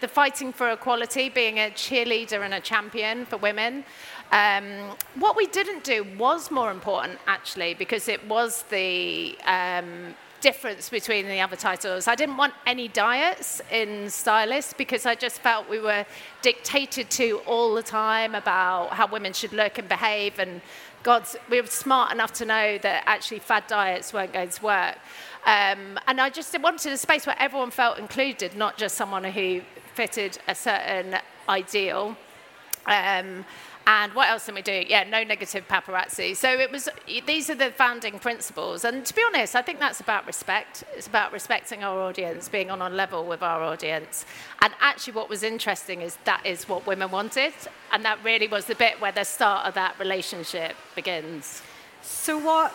the 0.00 0.08
fighting 0.08 0.52
for 0.52 0.70
equality, 0.70 1.28
being 1.28 1.58
a 1.58 1.70
cheerleader 1.70 2.44
and 2.44 2.54
a 2.54 2.60
champion 2.60 3.24
for 3.26 3.36
women. 3.38 3.84
Um, 4.32 4.96
what 5.14 5.36
we 5.36 5.46
didn't 5.46 5.84
do 5.84 6.04
was 6.18 6.50
more 6.50 6.70
important, 6.70 7.18
actually, 7.26 7.74
because 7.74 8.08
it 8.08 8.26
was 8.26 8.64
the 8.64 9.38
um, 9.46 10.14
difference 10.44 10.90
between 10.90 11.26
the 11.26 11.40
other 11.40 11.56
titles. 11.56 12.06
I 12.06 12.14
didn't 12.14 12.36
want 12.36 12.52
any 12.66 12.88
diets 12.88 13.62
in 13.70 14.10
Stylist 14.10 14.76
because 14.76 15.06
I 15.06 15.14
just 15.14 15.38
felt 15.40 15.70
we 15.70 15.80
were 15.80 16.04
dictated 16.42 17.08
to 17.12 17.40
all 17.46 17.74
the 17.74 17.82
time 17.82 18.34
about 18.34 18.90
how 18.90 19.06
women 19.06 19.32
should 19.32 19.54
look 19.54 19.78
and 19.78 19.88
behave 19.88 20.38
and 20.38 20.60
God's, 21.04 21.36
we 21.50 21.60
were 21.60 21.66
smart 21.66 22.12
enough 22.12 22.32
to 22.34 22.46
know 22.46 22.78
that 22.78 23.04
actually 23.06 23.38
fad 23.38 23.66
diets 23.66 24.12
weren't 24.14 24.32
going 24.32 24.48
to 24.48 24.64
work. 24.64 24.96
Um, 25.44 26.00
and 26.08 26.18
I 26.18 26.30
just 26.30 26.58
wanted 26.58 26.92
a 26.92 26.96
space 26.96 27.26
where 27.26 27.36
everyone 27.38 27.70
felt 27.70 27.98
included, 27.98 28.56
not 28.56 28.78
just 28.78 28.96
someone 28.96 29.22
who 29.22 29.60
fitted 29.94 30.38
a 30.48 30.54
certain 30.54 31.16
ideal. 31.46 32.16
Um, 32.86 33.44
and 33.86 34.14
what 34.14 34.28
else 34.28 34.46
can 34.46 34.54
we 34.54 34.62
do? 34.62 34.84
Yeah, 34.88 35.04
no 35.04 35.24
negative 35.24 35.68
paparazzi. 35.68 36.34
So 36.34 36.48
it 36.48 36.72
was, 36.72 36.88
these 37.26 37.50
are 37.50 37.54
the 37.54 37.70
founding 37.70 38.18
principles. 38.18 38.84
And 38.84 39.04
to 39.04 39.14
be 39.14 39.22
honest, 39.26 39.54
I 39.54 39.62
think 39.62 39.78
that's 39.78 40.00
about 40.00 40.26
respect. 40.26 40.84
It's 40.96 41.06
about 41.06 41.32
respecting 41.32 41.84
our 41.84 42.00
audience, 42.00 42.48
being 42.48 42.70
on 42.70 42.80
a 42.80 42.88
level 42.88 43.26
with 43.26 43.42
our 43.42 43.62
audience. 43.62 44.24
And 44.62 44.72
actually, 44.80 45.12
what 45.12 45.28
was 45.28 45.42
interesting 45.42 46.00
is 46.00 46.16
that 46.24 46.44
is 46.46 46.66
what 46.68 46.86
women 46.86 47.10
wanted. 47.10 47.52
And 47.92 48.04
that 48.04 48.18
really 48.24 48.48
was 48.48 48.64
the 48.64 48.74
bit 48.74 49.00
where 49.00 49.12
the 49.12 49.24
start 49.24 49.66
of 49.66 49.74
that 49.74 49.98
relationship 49.98 50.74
begins. 50.94 51.60
So, 52.00 52.38
what 52.38 52.74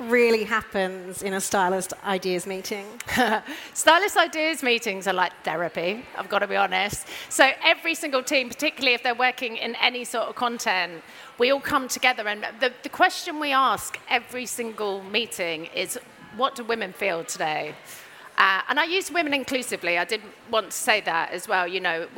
really 0.00 0.44
happens 0.44 1.22
in 1.22 1.34
a 1.34 1.40
stylist 1.40 1.92
ideas 2.04 2.46
meeting? 2.46 2.86
stylist 3.74 4.16
ideas 4.16 4.62
meetings 4.62 5.06
are 5.06 5.12
like 5.12 5.32
therapy, 5.44 6.04
I've 6.16 6.28
got 6.28 6.40
to 6.40 6.46
be 6.46 6.56
honest. 6.56 7.06
So 7.28 7.50
every 7.62 7.94
single 7.94 8.22
team, 8.22 8.48
particularly 8.48 8.94
if 8.94 9.02
they're 9.02 9.14
working 9.14 9.56
in 9.56 9.76
any 9.76 10.04
sort 10.04 10.28
of 10.28 10.34
content, 10.34 11.02
we 11.38 11.50
all 11.50 11.60
come 11.60 11.88
together 11.88 12.26
and 12.26 12.46
the, 12.60 12.72
the 12.82 12.88
question 12.88 13.38
we 13.38 13.52
ask 13.52 13.98
every 14.08 14.46
single 14.46 15.02
meeting 15.04 15.66
is 15.66 15.98
what 16.36 16.54
do 16.54 16.64
women 16.64 16.92
feel 16.92 17.24
today? 17.24 17.74
Uh, 18.38 18.62
and 18.68 18.80
I 18.80 18.84
use 18.84 19.10
women 19.10 19.34
inclusively. 19.34 19.98
I 19.98 20.04
did 20.04 20.22
want 20.50 20.70
to 20.70 20.76
say 20.76 21.02
that 21.02 21.32
as 21.32 21.46
well. 21.46 21.68
You 21.68 21.80
know, 21.80 22.08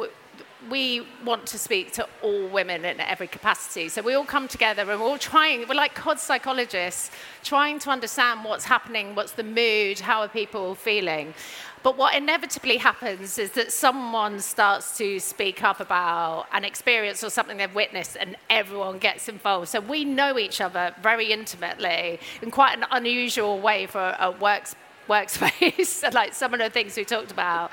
we 0.70 1.06
want 1.24 1.46
to 1.46 1.58
speak 1.58 1.92
to 1.92 2.06
all 2.22 2.48
women 2.48 2.84
in 2.84 3.00
every 3.00 3.26
capacity. 3.26 3.88
So 3.88 4.02
we 4.02 4.14
all 4.14 4.24
come 4.24 4.48
together 4.48 4.82
and 4.82 5.00
we're 5.00 5.06
all 5.06 5.18
trying, 5.18 5.66
we're 5.68 5.74
like 5.74 5.94
COD 5.94 6.18
psychologists, 6.18 7.10
trying 7.42 7.78
to 7.80 7.90
understand 7.90 8.44
what's 8.44 8.64
happening, 8.64 9.14
what's 9.14 9.32
the 9.32 9.44
mood, 9.44 10.00
how 10.00 10.20
are 10.20 10.28
people 10.28 10.74
feeling. 10.74 11.34
But 11.82 11.98
what 11.98 12.14
inevitably 12.14 12.76
happens 12.76 13.38
is 13.38 13.52
that 13.52 13.72
someone 13.72 14.38
starts 14.40 14.96
to 14.98 15.18
speak 15.18 15.64
up 15.64 15.80
about 15.80 16.46
an 16.52 16.64
experience 16.64 17.24
or 17.24 17.30
something 17.30 17.56
they've 17.56 17.74
witnessed, 17.74 18.16
and 18.20 18.36
everyone 18.48 18.98
gets 18.98 19.28
involved. 19.28 19.68
So 19.68 19.80
we 19.80 20.04
know 20.04 20.38
each 20.38 20.60
other 20.60 20.94
very 21.02 21.32
intimately 21.32 22.20
in 22.40 22.52
quite 22.52 22.78
an 22.78 22.86
unusual 22.92 23.58
way 23.58 23.86
for 23.86 24.16
a 24.20 24.30
works, 24.30 24.76
workspace, 25.08 26.12
like 26.14 26.34
some 26.34 26.54
of 26.54 26.60
the 26.60 26.70
things 26.70 26.96
we 26.96 27.04
talked 27.04 27.32
about 27.32 27.72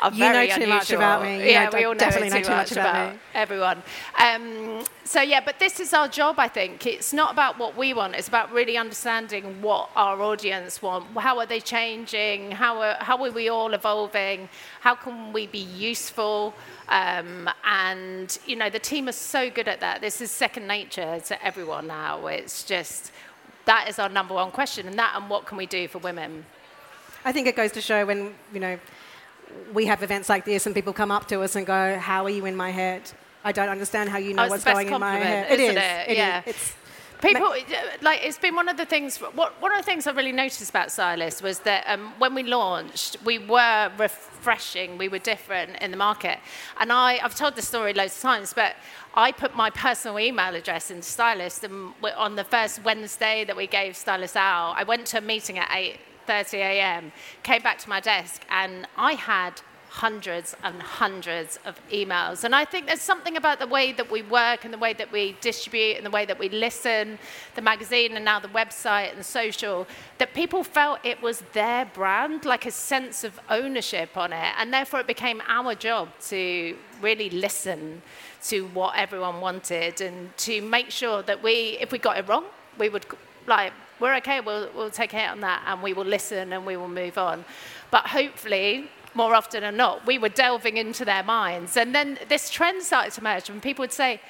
are 0.00 0.10
you 0.12 0.18
very 0.18 0.48
know 0.48 0.54
too 0.54 0.62
unusual. 0.62 0.76
much 0.76 0.90
about 0.92 1.22
me. 1.22 1.50
Yeah, 1.50 1.70
You 1.70 1.76
we 1.78 1.84
all 1.84 1.94
know 1.94 1.98
definitely 1.98 2.28
too, 2.30 2.34
know 2.36 2.42
too 2.42 2.50
much, 2.50 2.70
much 2.70 2.72
about 2.72 2.90
about, 2.90 3.12
me. 3.14 3.20
everyone. 3.34 3.82
Um, 4.18 4.84
so 5.04 5.20
yeah, 5.22 5.40
but 5.44 5.58
this 5.58 5.80
is 5.80 5.92
our 5.94 6.08
job. 6.08 6.38
I 6.38 6.48
think 6.48 6.86
it's 6.86 7.12
not 7.12 7.32
about 7.32 7.58
what 7.58 7.76
we 7.76 7.94
want. 7.94 8.14
It's 8.14 8.28
about 8.28 8.52
really 8.52 8.76
understanding 8.76 9.62
what 9.62 9.90
our 9.96 10.20
audience 10.20 10.82
want. 10.82 11.06
How 11.16 11.38
are 11.38 11.46
they 11.46 11.60
changing? 11.60 12.50
How 12.52 12.80
are 12.80 12.96
how 13.00 13.22
are 13.24 13.30
we 13.30 13.48
all 13.48 13.72
evolving? 13.74 14.48
How 14.80 14.94
can 14.94 15.32
we 15.32 15.46
be 15.46 15.58
useful? 15.90 16.54
Um, 16.88 17.48
and 17.64 18.38
you 18.46 18.56
know, 18.56 18.70
the 18.70 18.78
team 18.78 19.08
is 19.08 19.16
so 19.16 19.50
good 19.50 19.68
at 19.68 19.80
that. 19.80 20.00
This 20.00 20.20
is 20.20 20.30
second 20.30 20.66
nature 20.66 21.20
to 21.26 21.44
everyone 21.44 21.86
now. 21.86 22.26
It's 22.26 22.64
just 22.64 23.12
that 23.64 23.88
is 23.88 23.98
our 23.98 24.08
number 24.08 24.34
one 24.34 24.50
question, 24.50 24.86
and 24.86 24.98
that 24.98 25.14
and 25.16 25.28
what 25.30 25.46
can 25.46 25.56
we 25.56 25.66
do 25.66 25.88
for 25.88 25.98
women? 25.98 26.44
I 27.24 27.32
think 27.32 27.48
it 27.48 27.56
goes 27.56 27.72
to 27.72 27.80
show 27.80 28.06
when, 28.06 28.34
you 28.54 28.60
know, 28.60 28.78
we 29.72 29.86
have 29.86 30.02
events 30.02 30.28
like 30.28 30.44
this 30.44 30.66
and 30.66 30.74
people 30.74 30.92
come 30.92 31.10
up 31.10 31.28
to 31.28 31.42
us 31.42 31.56
and 31.56 31.66
go, 31.66 31.98
How 31.98 32.24
are 32.24 32.30
you 32.30 32.46
in 32.46 32.56
my 32.56 32.70
head? 32.70 33.10
I 33.44 33.52
don't 33.52 33.68
understand 33.68 34.10
how 34.10 34.18
you 34.18 34.34
know 34.34 34.44
Oh, 34.44 34.48
what's 34.48 34.64
going 34.64 34.88
in 34.88 35.00
my 35.00 35.16
head. 35.16 35.52
isn't 35.58 35.76
is. 35.76 35.82
it? 35.82 36.08
It 36.08 36.12
is. 36.12 36.16
Yeah. 36.16 36.42
It's, 36.46 36.74
People, 37.22 37.54
like, 38.02 38.20
it's 38.22 38.38
been 38.38 38.54
one 38.54 38.68
of 38.68 38.76
the 38.76 38.84
things, 38.84 39.16
what, 39.18 39.60
one 39.62 39.72
of 39.72 39.78
the 39.78 39.84
things 39.84 40.06
I 40.06 40.12
really 40.12 40.32
noticed 40.32 40.68
about 40.68 40.90
Stylist 40.90 41.42
was 41.42 41.60
that 41.60 41.84
um, 41.86 42.12
when 42.18 42.34
we 42.34 42.42
launched, 42.42 43.16
we 43.24 43.38
were 43.38 43.90
refreshing, 43.98 44.98
we 44.98 45.08
were 45.08 45.18
different 45.18 45.76
in 45.80 45.90
the 45.90 45.96
market. 45.96 46.38
And 46.78 46.92
I, 46.92 47.18
I've 47.22 47.34
told 47.34 47.56
this 47.56 47.66
story 47.68 47.94
loads 47.94 48.14
of 48.16 48.22
times, 48.22 48.52
but 48.52 48.76
I 49.14 49.32
put 49.32 49.56
my 49.56 49.70
personal 49.70 50.18
email 50.20 50.54
address 50.54 50.90
in 50.90 51.00
Stylist, 51.00 51.64
and 51.64 51.94
on 52.16 52.36
the 52.36 52.44
first 52.44 52.84
Wednesday 52.84 53.44
that 53.44 53.56
we 53.56 53.66
gave 53.66 53.96
Stylist 53.96 54.36
out, 54.36 54.74
I 54.76 54.84
went 54.84 55.06
to 55.08 55.18
a 55.18 55.22
meeting 55.22 55.58
at 55.58 55.70
8.30 56.26 56.54
a.m., 56.54 57.12
came 57.42 57.62
back 57.62 57.78
to 57.78 57.88
my 57.88 58.00
desk, 58.00 58.44
and 58.50 58.86
I 58.96 59.12
had 59.12 59.60
hundreds 59.88 60.54
and 60.62 60.82
hundreds 60.82 61.58
of 61.64 61.80
emails. 61.90 62.44
And 62.44 62.54
I 62.54 62.66
think 62.66 62.86
there's 62.86 63.00
something 63.00 63.38
about 63.38 63.58
the 63.60 63.66
way 63.66 63.92
that 63.92 64.10
we 64.10 64.20
work 64.20 64.64
and 64.64 64.74
the 64.74 64.78
way 64.78 64.92
that 64.92 65.10
we 65.10 65.36
distribute 65.40 65.96
and 65.96 66.04
the 66.04 66.10
way 66.10 66.26
that 66.26 66.38
we 66.38 66.50
listen, 66.50 67.18
the 67.54 67.62
magazine 67.62 68.14
and 68.14 68.22
now 68.22 68.38
the 68.38 68.48
website 68.48 69.14
and 69.14 69.24
social, 69.24 69.86
that 70.18 70.34
people 70.34 70.62
felt 70.62 70.98
it 71.02 71.22
was 71.22 71.42
their 71.54 71.86
brand, 71.86 72.44
like 72.44 72.66
a 72.66 72.70
sense 72.70 73.24
of 73.24 73.40
ownership 73.48 74.18
on 74.18 74.34
it. 74.34 74.52
And 74.58 74.70
therefore 74.70 75.00
it 75.00 75.06
became 75.06 75.40
our 75.48 75.74
job 75.74 76.08
to 76.28 76.76
really 77.00 77.30
listen 77.30 78.02
to 78.48 78.66
what 78.68 78.96
everyone 78.98 79.40
wanted 79.40 80.02
and 80.02 80.36
to 80.38 80.60
make 80.60 80.90
sure 80.90 81.22
that 81.22 81.42
we, 81.42 81.78
if 81.80 81.90
we 81.90 81.98
got 81.98 82.18
it 82.18 82.28
wrong, 82.28 82.44
we 82.78 82.90
would 82.90 83.06
like, 83.46 83.72
we're 84.00 84.14
okay, 84.16 84.40
we'll, 84.40 84.68
we'll 84.74 84.90
take 84.90 85.12
a 85.12 85.18
hit 85.18 85.30
on 85.30 85.40
that 85.40 85.64
and 85.66 85.82
we 85.82 85.92
will 85.92 86.04
listen 86.04 86.52
and 86.52 86.66
we 86.66 86.76
will 86.76 86.88
move 86.88 87.18
on. 87.18 87.44
But 87.90 88.08
hopefully, 88.08 88.90
more 89.14 89.34
often 89.34 89.62
than 89.62 89.76
not, 89.76 90.06
we 90.06 90.18
were 90.18 90.28
delving 90.28 90.76
into 90.76 91.04
their 91.04 91.22
minds. 91.22 91.76
And 91.76 91.94
then 91.94 92.18
this 92.28 92.50
trend 92.50 92.82
started 92.82 93.12
to 93.14 93.20
emerge, 93.22 93.48
and 93.48 93.62
people 93.62 93.82
would 93.82 93.92
say, 93.92 94.20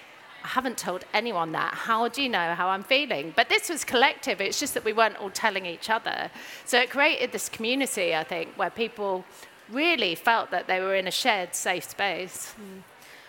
I 0.45 0.49
haven't 0.49 0.79
told 0.79 1.05
anyone 1.13 1.51
that. 1.53 1.75
How 1.75 2.07
do 2.07 2.23
you 2.23 2.29
know 2.29 2.55
how 2.55 2.69
I'm 2.69 2.85
feeling? 2.85 3.33
But 3.35 3.49
this 3.49 3.69
was 3.69 3.83
collective. 3.83 4.41
It's 4.41 4.61
just 4.61 4.75
that 4.75 4.85
we 4.85 4.93
weren't 4.93 5.17
all 5.17 5.31
telling 5.31 5.67
each 5.67 5.91
other. 5.91 6.31
So 6.65 6.79
it 6.79 6.89
created 6.91 7.33
this 7.33 7.49
community, 7.49 8.15
I 8.15 8.23
think, 8.23 8.51
where 8.57 8.71
people 8.71 9.25
really 9.69 10.15
felt 10.15 10.53
that 10.53 10.69
they 10.69 10.79
were 10.79 10.95
in 10.95 11.09
a 11.09 11.11
shared 11.11 11.55
safe 11.55 11.85
space. 11.85 12.53
Hmm. 12.53 12.79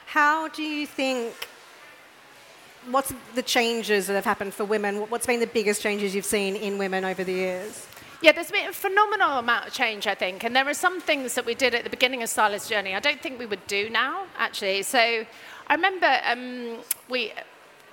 how 0.06 0.48
do 0.50 0.62
you 0.62 0.86
think, 0.86 1.34
what's 2.90 3.14
the 3.36 3.42
changes 3.42 4.08
that 4.08 4.14
have 4.14 4.26
happened 4.26 4.54
for 4.54 4.66
women? 4.66 5.10
What's 5.10 5.26
been 5.26 5.40
the 5.40 5.48
biggest 5.48 5.82
changes 5.82 6.16
you've 6.16 6.26
seen 6.26 6.56
in 6.56 6.78
women 6.78 7.06
over 7.06 7.24
the 7.24 7.34
years? 7.34 7.86
Yeah, 8.22 8.32
there's 8.32 8.50
been 8.50 8.68
a 8.68 8.74
phenomenal 8.74 9.38
amount 9.38 9.68
of 9.68 9.74
change, 9.74 10.08
I 10.08 10.16
think. 10.16 10.44
And 10.44 10.56
there 10.56 10.68
are 10.68 10.74
some 10.74 11.00
things 11.00 11.36
that 11.36 11.46
we 11.46 11.54
did 11.54 11.76
at 11.76 11.84
the 11.84 11.90
beginning 11.90 12.24
of 12.24 12.30
Stylist 12.30 12.70
Journey 12.70 12.96
I 12.96 13.00
don't 13.00 13.22
think 13.22 13.38
we 13.38 13.46
would 13.46 13.66
do 13.68 13.90
now, 13.90 14.26
actually. 14.38 14.82
So 14.84 15.00
I 15.00 15.74
remember 15.74 16.20
um, 16.26 16.78
we, 17.10 17.34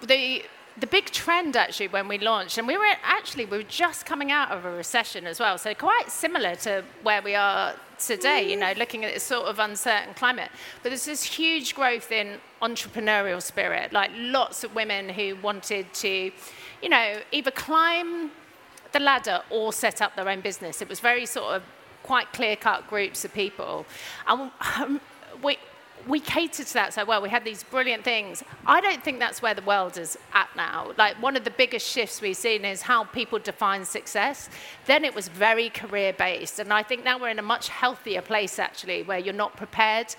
the, 0.00 0.42
the 0.78 0.86
big 0.86 1.06
trend 1.06 1.56
actually 1.56 1.88
when 1.88 2.08
we 2.08 2.18
launched, 2.18 2.56
and 2.56 2.66
we 2.66 2.78
were 2.78 2.94
actually, 3.02 3.44
we 3.44 3.58
were 3.58 3.64
just 3.64 4.06
coming 4.06 4.32
out 4.32 4.50
of 4.50 4.64
a 4.64 4.70
recession 4.70 5.26
as 5.26 5.40
well. 5.40 5.58
So 5.58 5.74
quite 5.74 6.10
similar 6.10 6.54
to 6.56 6.84
where 7.02 7.20
we 7.20 7.34
are 7.34 7.74
today, 8.06 8.50
you 8.50 8.56
know, 8.56 8.72
looking 8.76 9.04
at 9.04 9.14
this 9.14 9.22
sort 9.22 9.46
of 9.46 9.58
uncertain 9.58 10.14
climate. 10.14 10.50
But 10.82 10.90
there's 10.90 11.04
this 11.04 11.22
huge 11.22 11.74
growth 11.74 12.10
in 12.12 12.38
entrepreneurial 12.62 13.42
spirit, 13.42 13.92
like 13.92 14.10
lots 14.14 14.64
of 14.64 14.74
women 14.74 15.08
who 15.08 15.36
wanted 15.36 15.92
to, 15.94 16.30
you 16.82 16.88
know, 16.88 17.20
either 17.32 17.50
climb 17.50 18.30
the 18.92 19.00
ladder 19.00 19.42
or 19.50 19.72
set 19.72 20.00
up 20.00 20.16
their 20.16 20.28
own 20.28 20.40
business. 20.40 20.80
It 20.80 20.88
was 20.88 21.00
very 21.00 21.26
sort 21.26 21.54
of 21.56 21.62
quite 22.02 22.32
clear 22.32 22.56
cut 22.56 22.88
groups 22.88 23.24
of 23.24 23.32
people. 23.34 23.86
And 24.26 24.50
we, 25.42 25.58
we 26.06 26.20
catered 26.20 26.66
to 26.66 26.74
that 26.74 26.94
so 26.94 27.04
well. 27.04 27.22
We 27.22 27.28
had 27.28 27.44
these 27.44 27.62
brilliant 27.62 28.04
things. 28.04 28.42
I 28.66 28.80
don't 28.80 29.02
think 29.02 29.18
that's 29.18 29.40
where 29.40 29.54
the 29.54 29.62
world 29.62 29.96
is 29.96 30.18
at 30.32 30.48
now. 30.56 30.92
Like, 30.98 31.20
one 31.22 31.36
of 31.36 31.44
the 31.44 31.50
biggest 31.50 31.86
shifts 31.86 32.20
we've 32.20 32.36
seen 32.36 32.64
is 32.64 32.82
how 32.82 33.04
people 33.04 33.38
define 33.38 33.84
success. 33.84 34.48
Then 34.86 35.04
it 35.04 35.14
was 35.14 35.28
very 35.28 35.70
career 35.70 36.12
based. 36.12 36.58
And 36.58 36.72
I 36.72 36.82
think 36.82 37.04
now 37.04 37.18
we're 37.18 37.30
in 37.30 37.38
a 37.38 37.42
much 37.42 37.68
healthier 37.68 38.22
place, 38.22 38.58
actually, 38.58 39.02
where 39.02 39.18
you're 39.18 39.34
not 39.34 39.56
prepared. 39.56 40.14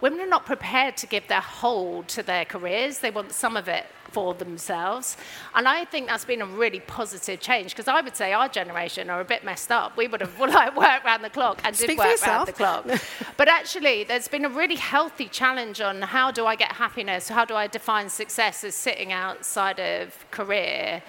Women 0.00 0.20
are 0.20 0.26
not 0.26 0.46
prepared 0.46 0.96
to 0.98 1.06
give 1.06 1.28
their 1.28 1.40
whole 1.40 2.02
to 2.04 2.22
their 2.22 2.44
careers, 2.46 3.00
they 3.00 3.10
want 3.10 3.32
some 3.32 3.56
of 3.56 3.68
it 3.68 3.86
for 4.12 4.34
themselves. 4.34 5.16
And 5.54 5.68
I 5.68 5.84
think 5.84 6.08
that's 6.08 6.24
been 6.24 6.42
a 6.42 6.46
really 6.46 6.80
positive 6.80 7.40
change 7.40 7.70
because 7.70 7.88
I 7.88 8.00
would 8.00 8.16
say 8.16 8.32
our 8.32 8.48
generation 8.48 9.10
are 9.10 9.20
a 9.20 9.24
bit 9.24 9.44
messed 9.44 9.70
up. 9.70 9.96
We 9.96 10.08
would 10.08 10.20
have 10.20 10.38
like 10.40 10.76
worked 10.76 11.04
around 11.04 11.22
the 11.22 11.30
clock 11.30 11.60
and 11.64 11.74
Speak 11.74 11.90
did 11.90 11.98
work 11.98 12.22
around 12.26 12.46
the 12.46 12.52
clock. 12.52 12.86
but 13.36 13.48
actually, 13.48 14.04
there's 14.04 14.28
been 14.28 14.44
a 14.44 14.48
really 14.48 14.76
healthy 14.76 15.26
challenge 15.26 15.80
on 15.80 16.02
how 16.02 16.30
do 16.30 16.46
I 16.46 16.56
get 16.56 16.72
happiness? 16.72 17.28
How 17.28 17.44
do 17.44 17.54
I 17.54 17.66
define 17.66 18.08
success 18.08 18.64
as 18.64 18.74
sitting 18.74 19.12
outside 19.12 19.78
of 19.78 20.30
career? 20.30 21.02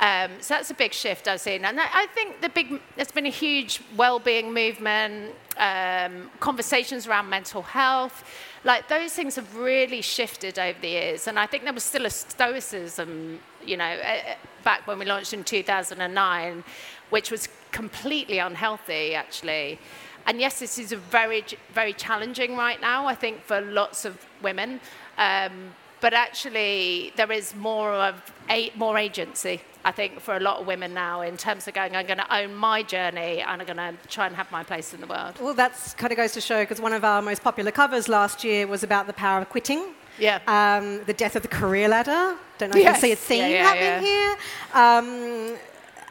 Um, 0.00 0.32
so 0.40 0.54
that's 0.54 0.70
a 0.70 0.74
big 0.74 0.92
shift 0.92 1.28
I've 1.28 1.40
seen. 1.40 1.64
And 1.64 1.78
I 1.80 2.06
think 2.14 2.40
the 2.40 2.48
big, 2.48 2.80
there's 2.96 3.12
been 3.12 3.26
a 3.26 3.30
huge 3.30 3.80
well-being 3.96 4.52
movement, 4.52 5.34
um, 5.56 6.30
conversations 6.40 7.06
around 7.06 7.30
mental 7.30 7.62
health. 7.62 8.24
Like 8.64 8.88
those 8.88 9.12
things 9.12 9.36
have 9.36 9.56
really 9.56 10.00
shifted 10.00 10.58
over 10.58 10.78
the 10.80 10.88
years. 10.88 11.26
And 11.28 11.38
I 11.38 11.46
think 11.46 11.64
there 11.64 11.72
was 11.72 11.84
still 11.84 12.06
a 12.06 12.10
stoicism, 12.10 13.38
you 13.64 13.76
know, 13.76 13.84
uh, 13.84 14.34
back 14.62 14.86
when 14.86 14.98
we 14.98 15.04
launched 15.04 15.34
in 15.34 15.44
2009, 15.44 16.64
which 17.10 17.30
was 17.30 17.48
completely 17.72 18.38
unhealthy, 18.38 19.14
actually. 19.14 19.78
And 20.26 20.40
yes, 20.40 20.60
this 20.60 20.78
is 20.78 20.92
a 20.92 20.96
very, 20.96 21.44
very 21.74 21.92
challenging 21.92 22.56
right 22.56 22.80
now, 22.80 23.06
I 23.06 23.14
think, 23.14 23.42
for 23.42 23.60
lots 23.60 24.06
of 24.06 24.18
women. 24.42 24.80
Um, 25.18 25.74
but 26.04 26.12
actually, 26.12 27.14
there 27.16 27.32
is 27.32 27.54
more 27.54 27.90
of 27.90 28.14
a, 28.50 28.70
more 28.76 28.98
agency, 28.98 29.62
I 29.86 29.90
think, 29.90 30.20
for 30.20 30.36
a 30.36 30.40
lot 30.40 30.60
of 30.60 30.66
women 30.66 30.92
now 30.92 31.22
in 31.22 31.38
terms 31.38 31.66
of 31.66 31.72
going, 31.72 31.96
I'm 31.96 32.04
going 32.04 32.18
to 32.18 32.36
own 32.36 32.54
my 32.54 32.82
journey 32.82 33.40
and 33.40 33.62
I'm 33.62 33.66
going 33.66 33.78
to 33.78 33.94
try 34.08 34.26
and 34.26 34.36
have 34.36 34.52
my 34.52 34.62
place 34.62 34.92
in 34.92 35.00
the 35.00 35.06
world. 35.06 35.40
Well, 35.40 35.54
that 35.54 35.94
kind 35.96 36.12
of 36.12 36.18
goes 36.18 36.32
to 36.32 36.42
show 36.42 36.60
because 36.60 36.78
one 36.78 36.92
of 36.92 37.04
our 37.06 37.22
most 37.22 37.42
popular 37.42 37.70
covers 37.70 38.06
last 38.06 38.44
year 38.44 38.66
was 38.66 38.82
about 38.82 39.06
the 39.06 39.14
power 39.14 39.40
of 39.40 39.48
quitting. 39.48 39.94
Yeah. 40.18 40.40
Um, 40.46 41.02
the 41.06 41.14
death 41.14 41.36
of 41.36 41.42
the 41.42 41.48
career 41.48 41.88
ladder. 41.88 42.36
Don't 42.58 42.74
know 42.74 42.76
if 42.76 42.84
Yes. 42.84 42.96
you 42.96 43.00
see 43.00 43.12
a 43.12 43.16
theme 43.16 43.50
Yeah, 43.52 43.56
yeah, 43.56 43.62
happening 43.62 44.06
here. 44.06 44.36
Um, 44.74 45.58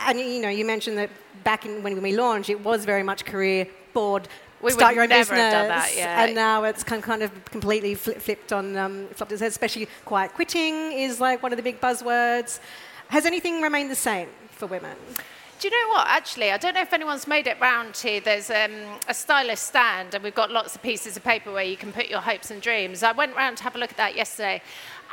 and 0.07 0.19
you 0.19 0.41
know, 0.41 0.49
you 0.49 0.65
mentioned 0.65 0.97
that 0.97 1.11
back 1.43 1.67
in, 1.67 1.83
when 1.83 2.01
we 2.01 2.17
launched, 2.17 2.49
it 2.49 2.61
was 2.61 2.83
very 2.83 3.03
much 3.03 3.25
career 3.25 3.67
board. 3.93 4.27
We 4.63 4.71
start 4.71 4.91
would 4.91 4.95
your 4.95 5.03
own 5.03 5.09
never 5.09 5.21
business, 5.21 5.39
have 5.39 5.51
done 5.51 5.67
that, 5.67 5.95
yeah. 5.95 6.23
and 6.23 6.35
now 6.35 6.63
it's 6.63 6.83
kind 6.83 7.21
of 7.21 7.45
completely 7.45 7.95
flip, 7.95 8.19
flipped 8.19 8.53
on 8.53 8.77
um, 8.77 9.07
flipped 9.13 9.31
its 9.31 9.41
head. 9.41 9.51
Especially 9.51 9.87
quiet 10.05 10.33
quitting 10.33 10.93
is 10.93 11.19
like 11.19 11.43
one 11.43 11.51
of 11.51 11.57
the 11.57 11.63
big 11.63 11.81
buzzwords. 11.81 12.59
Has 13.09 13.25
anything 13.25 13.61
remained 13.61 13.91
the 13.91 13.95
same 13.95 14.29
for 14.49 14.67
women? 14.67 14.95
Do 15.59 15.67
you 15.67 15.71
know 15.71 15.93
what? 15.93 16.07
Actually, 16.07 16.51
I 16.51 16.57
don't 16.57 16.73
know 16.73 16.81
if 16.81 16.93
anyone's 16.93 17.27
made 17.27 17.47
it 17.47 17.59
round 17.59 17.95
here. 17.95 18.19
There's 18.19 18.49
um, 18.49 18.71
a 19.07 19.13
stylist 19.13 19.65
stand, 19.65 20.13
and 20.13 20.23
we've 20.23 20.35
got 20.35 20.51
lots 20.51 20.75
of 20.75 20.81
pieces 20.81 21.15
of 21.15 21.23
paper 21.23 21.51
where 21.51 21.63
you 21.63 21.77
can 21.77 21.93
put 21.93 22.09
your 22.09 22.19
hopes 22.21 22.51
and 22.51 22.61
dreams. 22.61 23.03
I 23.03 23.11
went 23.11 23.35
round 23.35 23.57
to 23.57 23.63
have 23.63 23.75
a 23.75 23.79
look 23.79 23.91
at 23.91 23.97
that 23.97 24.15
yesterday, 24.15 24.61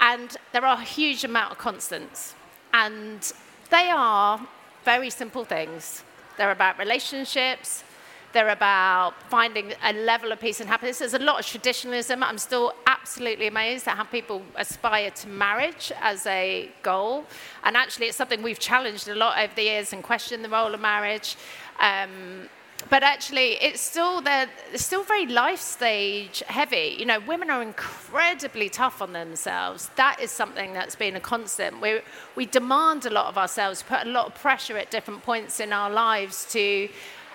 and 0.00 0.36
there 0.52 0.64
are 0.64 0.78
a 0.78 0.84
huge 0.84 1.24
amount 1.24 1.52
of 1.52 1.58
constants, 1.58 2.34
and 2.72 3.32
they 3.70 3.90
are 3.90 4.40
very 4.84 5.10
simple 5.10 5.44
things. 5.44 6.02
They're 6.36 6.50
about 6.50 6.78
relationships, 6.78 7.84
They're 8.32 8.50
about 8.50 9.14
finding 9.28 9.72
a 9.82 9.92
level 9.92 10.30
of 10.30 10.40
peace 10.40 10.60
and 10.60 10.68
happiness. 10.68 10.98
There's 11.00 11.14
a 11.14 11.18
lot 11.18 11.40
of 11.40 11.46
traditionalism. 11.46 12.22
I'm 12.22 12.38
still 12.38 12.72
absolutely 12.86 13.48
amazed 13.48 13.88
at 13.88 13.96
how 13.96 14.04
people 14.04 14.42
aspire 14.56 15.10
to 15.10 15.28
marriage 15.28 15.90
as 16.00 16.26
a 16.26 16.70
goal. 16.82 17.24
And 17.64 17.76
actually, 17.76 18.06
it's 18.06 18.16
something 18.16 18.42
we've 18.42 18.60
challenged 18.60 19.08
a 19.08 19.14
lot 19.14 19.38
over 19.42 19.52
the 19.54 19.62
years 19.62 19.92
and 19.92 20.02
questioned 20.02 20.44
the 20.44 20.48
role 20.48 20.72
of 20.74 20.80
marriage. 20.80 21.36
Um, 21.80 22.48
but 22.88 23.02
actually, 23.02 23.62
it's 23.62 23.80
still 23.80 24.22
they're 24.22 24.48
still 24.76 25.02
very 25.02 25.26
life 25.26 25.60
stage 25.60 26.42
heavy. 26.46 26.96
You 26.98 27.04
know, 27.04 27.20
women 27.20 27.50
are 27.50 27.62
incredibly 27.62 28.70
tough 28.70 29.02
on 29.02 29.12
themselves. 29.12 29.90
That 29.96 30.18
is 30.20 30.30
something 30.30 30.72
that's 30.72 30.96
been 30.96 31.16
a 31.16 31.20
constant. 31.20 31.80
We 31.80 32.00
we 32.36 32.46
demand 32.46 33.04
a 33.04 33.10
lot 33.10 33.26
of 33.26 33.36
ourselves, 33.36 33.82
put 33.82 34.06
a 34.06 34.10
lot 34.10 34.28
of 34.28 34.34
pressure 34.36 34.78
at 34.78 34.90
different 34.90 35.22
points 35.22 35.60
in 35.60 35.72
our 35.72 35.90
lives 35.90 36.46
to 36.52 36.88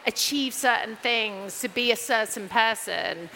achieve 0.07 0.53
certain 0.53 0.95
things, 0.97 1.59
to 1.61 1.67
be 1.67 1.91
a 1.91 1.95
certain 1.95 2.47
person. 2.49 3.29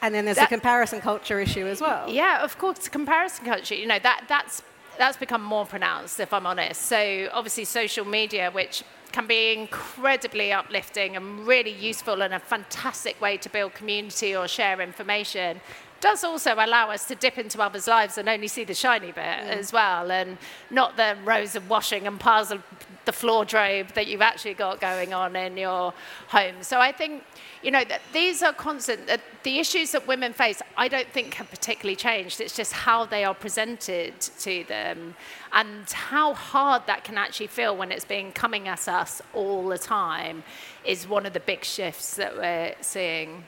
And 0.00 0.14
then 0.14 0.24
there's 0.24 0.36
that, 0.36 0.46
a 0.46 0.48
comparison 0.48 1.00
culture 1.00 1.40
issue 1.40 1.66
as 1.66 1.80
well. 1.80 2.08
Yeah, 2.08 2.44
of 2.44 2.56
course, 2.58 2.88
comparison 2.88 3.44
culture. 3.44 3.74
You 3.74 3.86
know 3.86 3.98
that 3.98 4.24
that's 4.28 4.62
that's 4.96 5.16
become 5.16 5.42
more 5.42 5.66
pronounced, 5.66 6.20
if 6.20 6.32
I'm 6.32 6.46
honest. 6.46 6.82
So 6.82 7.28
obviously, 7.32 7.64
social 7.64 8.04
media, 8.04 8.50
which 8.50 8.84
can 9.12 9.26
be 9.26 9.52
incredibly 9.52 10.52
uplifting 10.52 11.16
and 11.16 11.46
really 11.46 11.72
useful 11.72 12.22
and 12.22 12.34
a 12.34 12.38
fantastic 12.38 13.20
way 13.20 13.36
to 13.38 13.48
build 13.48 13.74
community 13.74 14.36
or 14.36 14.46
share 14.46 14.80
information 14.80 15.60
does 16.00 16.24
also 16.24 16.54
allow 16.54 16.90
us 16.90 17.06
to 17.06 17.14
dip 17.14 17.38
into 17.38 17.60
others' 17.60 17.86
lives 17.86 18.18
and 18.18 18.28
only 18.28 18.48
see 18.48 18.64
the 18.64 18.74
shiny 18.74 19.08
bit 19.08 19.16
yeah. 19.16 19.56
as 19.58 19.72
well, 19.72 20.10
and 20.10 20.38
not 20.70 20.96
the 20.96 21.16
rows 21.24 21.56
of 21.56 21.68
washing 21.68 22.06
and 22.06 22.18
piles 22.20 22.50
of 22.50 22.62
the 23.04 23.12
floor 23.12 23.44
drobe 23.44 23.88
that 23.94 24.06
you've 24.06 24.20
actually 24.20 24.52
got 24.52 24.80
going 24.80 25.14
on 25.14 25.34
in 25.34 25.56
your 25.56 25.94
home. 26.28 26.56
So 26.60 26.78
I 26.78 26.92
think, 26.92 27.24
you 27.62 27.70
know, 27.70 27.82
that 27.84 28.02
these 28.12 28.42
are 28.42 28.52
constant. 28.52 29.00
The 29.44 29.58
issues 29.58 29.92
that 29.92 30.06
women 30.06 30.34
face, 30.34 30.60
I 30.76 30.88
don't 30.88 31.08
think 31.08 31.34
have 31.34 31.48
particularly 31.48 31.96
changed. 31.96 32.38
It's 32.38 32.54
just 32.54 32.72
how 32.72 33.06
they 33.06 33.24
are 33.24 33.34
presented 33.34 34.20
to 34.20 34.62
them 34.68 35.14
and 35.54 35.90
how 35.90 36.34
hard 36.34 36.82
that 36.86 37.02
can 37.02 37.16
actually 37.16 37.46
feel 37.46 37.74
when 37.74 37.90
it's 37.90 38.04
being 38.04 38.30
coming 38.30 38.68
at 38.68 38.88
us 38.88 39.22
all 39.32 39.66
the 39.68 39.78
time 39.78 40.44
is 40.84 41.08
one 41.08 41.24
of 41.24 41.32
the 41.32 41.40
big 41.40 41.64
shifts 41.64 42.16
that 42.16 42.36
we're 42.36 42.74
seeing. 42.82 43.44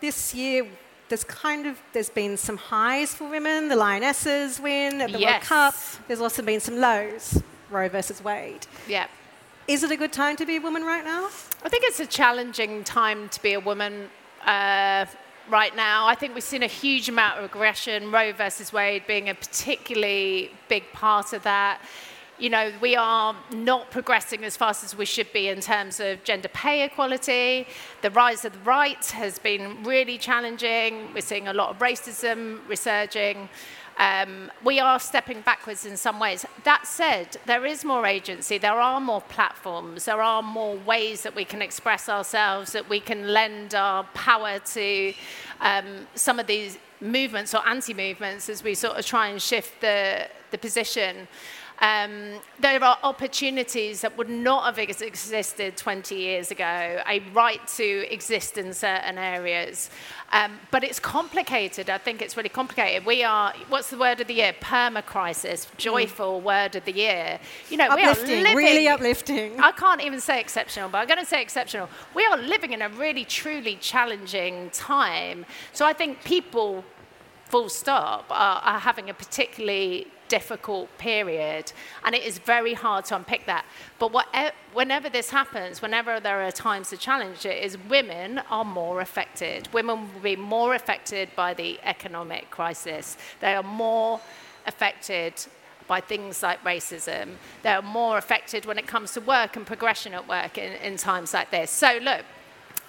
This 0.00 0.34
year, 0.34 0.66
there's 1.08 1.24
kind 1.24 1.66
of 1.66 1.80
there's 1.92 2.10
been 2.10 2.36
some 2.36 2.56
highs 2.56 3.14
for 3.14 3.28
women. 3.28 3.68
The 3.68 3.76
Lionesses 3.76 4.60
win 4.60 5.00
at 5.00 5.12
the 5.12 5.18
yes. 5.18 5.32
World 5.32 5.42
Cup. 5.42 5.74
There's 6.06 6.20
also 6.20 6.42
been 6.42 6.60
some 6.60 6.78
lows. 6.80 7.42
Roe 7.70 7.88
versus 7.88 8.22
Wade. 8.22 8.66
Yeah. 8.88 9.06
Is 9.66 9.82
it 9.82 9.90
a 9.90 9.96
good 9.96 10.12
time 10.12 10.36
to 10.36 10.46
be 10.46 10.56
a 10.56 10.60
woman 10.60 10.82
right 10.84 11.04
now? 11.04 11.26
I 11.62 11.68
think 11.68 11.84
it's 11.84 12.00
a 12.00 12.06
challenging 12.06 12.84
time 12.84 13.28
to 13.30 13.42
be 13.42 13.54
a 13.54 13.60
woman 13.60 14.10
uh, 14.44 15.06
right 15.48 15.74
now. 15.74 16.06
I 16.06 16.14
think 16.14 16.34
we've 16.34 16.42
seen 16.42 16.62
a 16.62 16.68
huge 16.68 17.08
amount 17.08 17.38
of 17.38 17.44
aggression, 17.44 18.10
Roe 18.10 18.32
versus 18.32 18.72
Wade 18.72 19.06
being 19.06 19.30
a 19.30 19.34
particularly 19.34 20.50
big 20.68 20.84
part 20.92 21.32
of 21.32 21.42
that. 21.44 21.80
You 22.36 22.50
know, 22.50 22.72
we 22.80 22.96
are 22.96 23.36
not 23.52 23.92
progressing 23.92 24.42
as 24.42 24.56
fast 24.56 24.82
as 24.82 24.96
we 24.96 25.04
should 25.04 25.32
be 25.32 25.48
in 25.48 25.60
terms 25.60 26.00
of 26.00 26.24
gender 26.24 26.48
pay 26.48 26.84
equality. 26.84 27.68
The 28.02 28.10
rise 28.10 28.44
of 28.44 28.54
the 28.54 28.58
right 28.60 29.04
has 29.06 29.38
been 29.38 29.84
really 29.84 30.18
challenging. 30.18 31.14
We're 31.14 31.20
seeing 31.20 31.46
a 31.46 31.52
lot 31.52 31.70
of 31.70 31.78
racism 31.78 32.58
resurging. 32.68 33.48
Um, 33.98 34.50
we 34.64 34.80
are 34.80 34.98
stepping 34.98 35.42
backwards 35.42 35.86
in 35.86 35.96
some 35.96 36.18
ways. 36.18 36.44
That 36.64 36.88
said, 36.88 37.36
there 37.46 37.64
is 37.64 37.84
more 37.84 38.04
agency, 38.04 38.58
there 38.58 38.80
are 38.80 39.00
more 39.00 39.20
platforms, 39.20 40.06
there 40.06 40.20
are 40.20 40.42
more 40.42 40.76
ways 40.78 41.22
that 41.22 41.36
we 41.36 41.44
can 41.44 41.62
express 41.62 42.08
ourselves, 42.08 42.72
that 42.72 42.88
we 42.88 42.98
can 42.98 43.28
lend 43.28 43.76
our 43.76 44.02
power 44.14 44.58
to 44.58 45.14
um, 45.60 46.08
some 46.16 46.40
of 46.40 46.48
these 46.48 46.78
movements 47.00 47.54
or 47.54 47.66
anti 47.68 47.94
movements 47.94 48.48
as 48.48 48.64
we 48.64 48.74
sort 48.74 48.96
of 48.98 49.06
try 49.06 49.28
and 49.28 49.40
shift 49.40 49.80
the, 49.80 50.26
the 50.50 50.58
position. 50.58 51.28
Um, 51.80 52.40
there 52.60 52.82
are 52.82 52.98
opportunities 53.02 54.00
that 54.02 54.16
would 54.16 54.28
not 54.28 54.64
have 54.64 54.78
existed 54.78 55.76
20 55.76 56.14
years 56.14 56.50
ago, 56.50 57.02
a 57.06 57.20
right 57.32 57.66
to 57.76 58.12
exist 58.12 58.58
in 58.58 58.72
certain 58.72 59.18
areas. 59.18 59.90
Um, 60.32 60.58
but 60.70 60.84
it's 60.84 60.98
complicated. 60.98 61.90
I 61.90 61.98
think 61.98 62.22
it's 62.22 62.36
really 62.36 62.48
complicated. 62.48 63.04
We 63.04 63.22
are, 63.22 63.52
what's 63.68 63.90
the 63.90 63.98
word 63.98 64.20
of 64.20 64.28
the 64.28 64.34
year? 64.34 64.52
Perma-crisis, 64.60 65.68
joyful 65.76 66.40
mm. 66.40 66.44
word 66.44 66.76
of 66.76 66.84
the 66.84 66.92
year. 66.92 67.38
You 67.70 67.76
know, 67.76 67.88
uplifting, 67.88 68.28
we 68.28 68.34
are 68.34 68.42
living, 68.42 68.56
really 68.56 68.88
uplifting. 68.88 69.60
I 69.60 69.72
can't 69.72 70.00
even 70.00 70.20
say 70.20 70.40
exceptional, 70.40 70.88
but 70.88 70.98
I'm 70.98 71.06
going 71.06 71.20
to 71.20 71.26
say 71.26 71.42
exceptional. 71.42 71.88
We 72.14 72.24
are 72.24 72.36
living 72.36 72.72
in 72.72 72.82
a 72.82 72.88
really, 72.88 73.24
truly 73.24 73.76
challenging 73.76 74.70
time. 74.70 75.44
So 75.72 75.86
I 75.86 75.92
think 75.92 76.24
people 76.24 76.84
full 77.54 77.68
stop, 77.68 78.24
are, 78.30 78.60
are, 78.62 78.80
having 78.80 79.10
a 79.10 79.14
particularly 79.14 80.08
difficult 80.28 80.88
period. 80.98 81.72
And 82.04 82.14
it 82.14 82.22
is 82.22 82.38
very 82.38 82.74
hard 82.74 83.04
to 83.06 83.16
unpick 83.16 83.46
that. 83.46 83.64
But 83.98 84.12
whatever, 84.12 84.54
whenever 84.72 85.08
this 85.08 85.30
happens, 85.30 85.82
whenever 85.82 86.20
there 86.20 86.42
are 86.42 86.50
times 86.50 86.90
to 86.90 86.96
challenge 86.96 87.46
it, 87.46 87.62
is 87.62 87.78
women 87.88 88.38
are 88.50 88.64
more 88.64 89.00
affected. 89.00 89.68
Women 89.72 90.12
will 90.12 90.20
be 90.20 90.36
more 90.36 90.74
affected 90.74 91.28
by 91.36 91.54
the 91.54 91.78
economic 91.84 92.50
crisis. 92.50 93.16
They 93.40 93.54
are 93.54 93.62
more 93.62 94.20
affected 94.66 95.34
by 95.86 96.00
things 96.00 96.42
like 96.42 96.62
racism. 96.64 97.34
They're 97.62 97.82
more 97.82 98.18
affected 98.18 98.64
when 98.66 98.78
it 98.78 98.86
comes 98.86 99.12
to 99.12 99.20
work 99.20 99.56
and 99.56 99.66
progression 99.66 100.14
at 100.14 100.26
work 100.26 100.56
in, 100.58 100.72
in 100.74 100.96
times 100.96 101.34
like 101.34 101.50
this. 101.50 101.70
So, 101.70 101.98
look, 102.02 102.24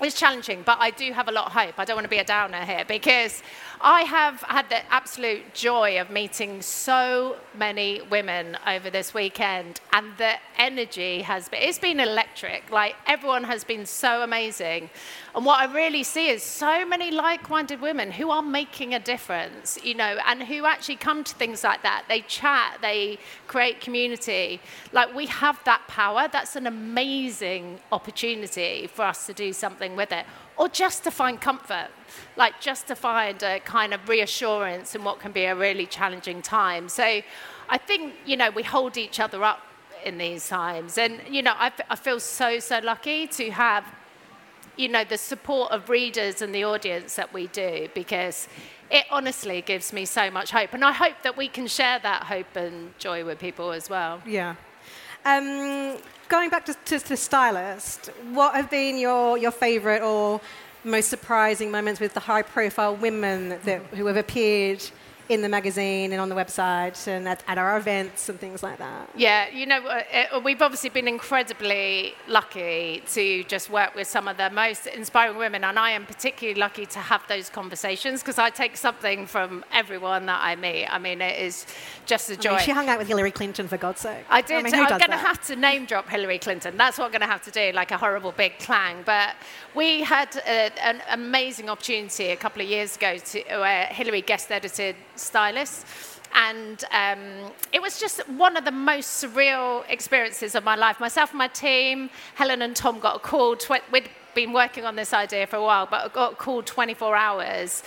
it's 0.01 0.19
challenging, 0.19 0.61
but 0.65 0.77
I 0.79 0.91
do 0.91 1.13
have 1.13 1.27
a 1.27 1.31
lot 1.31 1.47
of 1.47 1.51
hope. 1.53 1.75
I 1.77 1.85
don't 1.85 1.95
want 1.95 2.05
to 2.05 2.09
be 2.09 2.17
a 2.17 2.25
downer 2.25 2.63
here 2.65 2.83
because 2.85 3.41
I 3.81 4.01
have 4.01 4.41
had 4.41 4.69
the 4.69 4.81
absolute 4.91 5.53
joy 5.53 5.99
of 5.99 6.09
meeting 6.09 6.61
so 6.61 7.37
many 7.53 8.01
women 8.09 8.57
over 8.65 8.89
this 8.89 9.13
weekend, 9.13 9.79
and 9.93 10.07
the 10.17 10.33
energy 10.57 11.21
has 11.21 11.47
been, 11.49 11.61
it's 11.61 11.79
been 11.79 11.99
electric. 11.99 12.71
Like, 12.71 12.95
everyone 13.05 13.43
has 13.43 13.63
been 13.63 13.85
so 13.85 14.23
amazing. 14.23 14.89
And 15.35 15.45
what 15.45 15.59
I 15.59 15.73
really 15.73 16.03
see 16.03 16.29
is 16.29 16.41
so 16.41 16.85
many 16.85 17.11
like 17.11 17.49
minded 17.49 17.81
women 17.81 18.11
who 18.11 18.31
are 18.31 18.41
making 18.41 18.93
a 18.93 18.99
difference, 18.99 19.77
you 19.83 19.93
know, 19.93 20.17
and 20.25 20.41
who 20.43 20.65
actually 20.65 20.95
come 20.95 21.23
to 21.25 21.35
things 21.35 21.63
like 21.63 21.83
that. 21.83 22.05
They 22.07 22.21
chat, 22.21 22.77
they 22.81 23.19
create 23.47 23.81
community. 23.81 24.61
Like, 24.93 25.13
we 25.13 25.25
have 25.27 25.61
that 25.65 25.81
power. 25.87 26.27
That's 26.31 26.55
an 26.55 26.65
amazing 26.65 27.79
opportunity 27.91 28.87
for 28.87 29.03
us 29.03 29.25
to 29.27 29.33
do 29.33 29.53
something 29.53 29.75
something 29.75 29.95
with 29.95 30.11
it, 30.11 30.25
or 30.57 30.69
just 30.69 31.03
to 31.03 31.11
find 31.11 31.39
comfort, 31.39 31.89
like 32.37 32.61
just 32.61 32.87
to 32.87 32.95
find 32.95 33.41
a 33.43 33.59
kind 33.59 33.93
of 33.93 34.07
reassurance 34.07 34.95
in 34.95 35.03
what 35.03 35.19
can 35.19 35.31
be 35.31 35.45
a 35.45 35.55
really 35.55 35.85
challenging 35.85 36.41
time. 36.41 36.87
So 36.89 37.21
I 37.69 37.77
think, 37.77 38.13
you 38.25 38.37
know, 38.37 38.51
we 38.51 38.63
hold 38.63 38.97
each 38.97 39.19
other 39.19 39.43
up 39.43 39.61
in 40.03 40.17
these 40.17 40.47
times. 40.47 40.97
And, 40.97 41.19
you 41.29 41.41
know, 41.41 41.53
I, 41.55 41.71
I 41.89 41.95
feel 41.95 42.19
so, 42.19 42.59
so 42.59 42.79
lucky 42.79 43.27
to 43.27 43.51
have, 43.51 43.85
you 44.77 44.87
know, 44.87 45.03
the 45.03 45.17
support 45.17 45.71
of 45.71 45.89
readers 45.89 46.41
and 46.41 46.53
the 46.53 46.63
audience 46.63 47.15
that 47.15 47.33
we 47.33 47.47
do 47.47 47.89
because 47.93 48.47
it 48.91 49.05
honestly 49.09 49.61
gives 49.61 49.91
me 49.91 50.05
so 50.05 50.29
much 50.29 50.51
hope. 50.51 50.73
And 50.73 50.85
I 50.85 50.91
hope 50.91 51.15
that 51.23 51.35
we 51.35 51.47
can 51.47 51.67
share 51.67 51.99
that 51.99 52.23
hope 52.23 52.55
and 52.55 52.97
joy 52.99 53.25
with 53.25 53.39
people 53.39 53.71
as 53.71 53.89
well. 53.89 54.21
Yeah. 54.25 54.55
Um, 55.25 55.97
going 56.29 56.51
back 56.51 56.65
to, 56.65 56.75
to, 56.85 56.99
to 56.99 57.17
stylist, 57.17 58.11
what 58.31 58.53
have 58.53 58.69
been 58.69 58.97
your, 58.97 59.37
your 59.37 59.51
favourite 59.51 60.01
or 60.01 60.39
most 60.83 61.09
surprising 61.09 61.71
moments 61.71 61.99
with 61.99 62.13
the 62.13 62.19
high 62.19 62.43
profile 62.43 62.95
women 62.95 63.57
that, 63.65 63.81
who 63.95 64.05
have 64.05 64.17
appeared 64.17 64.83
in 65.27 65.41
the 65.41 65.49
magazine 65.49 66.11
and 66.11 66.21
on 66.21 66.29
the 66.29 66.35
website 66.35 67.07
and 67.07 67.27
at, 67.27 67.43
at 67.47 67.57
our 67.57 67.77
events 67.77 68.29
and 68.29 68.39
things 68.39 68.61
like 68.61 68.77
that. 68.77 69.09
Yeah, 69.15 69.49
you 69.49 69.65
know, 69.65 69.85
uh, 69.85 70.03
uh, 70.33 70.39
we've 70.39 70.61
obviously 70.61 70.89
been 70.89 71.07
incredibly 71.07 72.13
lucky 72.27 73.03
to 73.13 73.43
just 73.45 73.69
work 73.69 73.95
with 73.95 74.07
some 74.07 74.27
of 74.27 74.37
the 74.37 74.49
most 74.49 74.87
inspiring 74.87 75.37
women, 75.37 75.63
and 75.63 75.79
I 75.79 75.91
am 75.91 76.05
particularly 76.05 76.59
lucky 76.59 76.85
to 76.87 76.99
have 76.99 77.23
those 77.27 77.49
conversations 77.49 78.21
because 78.21 78.37
I 78.37 78.49
take 78.49 78.77
something 78.77 79.25
from 79.25 79.65
everyone 79.73 80.27
that 80.27 80.39
I 80.41 80.55
meet. 80.55 80.87
I 80.87 80.99
mean, 80.99 81.21
it 81.21 81.39
is 81.39 81.65
just 82.05 82.29
a 82.29 82.37
joy. 82.37 82.51
I 82.51 82.55
mean, 82.57 82.65
she 82.65 82.71
hung 82.71 82.89
out 82.89 82.99
with 82.99 83.07
Hillary 83.07 83.31
Clinton, 83.31 83.67
for 83.67 83.77
God's 83.77 84.01
sake. 84.01 84.25
I 84.29 84.41
did. 84.41 84.57
I 84.57 84.61
mean, 84.61 84.75
I'm 84.75 84.87
going 84.87 85.11
to 85.11 85.17
have 85.17 85.43
to 85.47 85.55
name 85.55 85.85
drop 85.85 86.07
Hillary 86.07 86.39
Clinton. 86.39 86.77
That's 86.77 86.97
what 86.97 87.05
I'm 87.05 87.11
going 87.11 87.21
to 87.21 87.27
have 87.27 87.43
to 87.43 87.51
do, 87.51 87.71
like 87.73 87.91
a 87.91 87.97
horrible 87.97 88.31
big 88.31 88.59
clang. 88.59 89.03
But 89.05 89.35
we 89.73 90.03
had 90.03 90.35
a, 90.45 90.71
an 90.85 91.01
amazing 91.09 91.69
opportunity 91.69 92.27
a 92.27 92.35
couple 92.35 92.61
of 92.61 92.67
years 92.67 92.95
ago 92.95 93.17
to, 93.17 93.43
where 93.49 93.85
Hillary 93.87 94.21
guest 94.21 94.51
edited 94.51 94.95
Stylist. 95.19 95.85
And 96.33 96.83
um, 96.91 97.51
it 97.71 97.81
was 97.81 97.99
just 97.99 98.27
one 98.29 98.57
of 98.57 98.65
the 98.65 98.71
most 98.71 99.23
surreal 99.23 99.83
experiences 99.89 100.53
of 100.53 100.63
my 100.63 100.75
life. 100.75 100.99
Myself 100.99 101.31
and 101.31 101.37
my 101.37 101.47
team, 101.47 102.09
Helen 102.35 102.61
and 102.61 102.75
Tom, 102.75 102.99
got 102.99 103.15
a 103.15 103.19
call. 103.19 103.55
Tw- 103.55 103.89
we'd 103.91 104.09
been 104.33 104.51
working 104.51 104.83
on 104.83 104.97
this 104.97 105.13
idea 105.13 105.47
for 105.47 105.55
a 105.55 105.61
while, 105.61 105.87
but 105.89 106.11
got 106.11 106.33
a 106.33 106.35
call 106.35 106.61
24 106.61 107.15
hours 107.15 107.83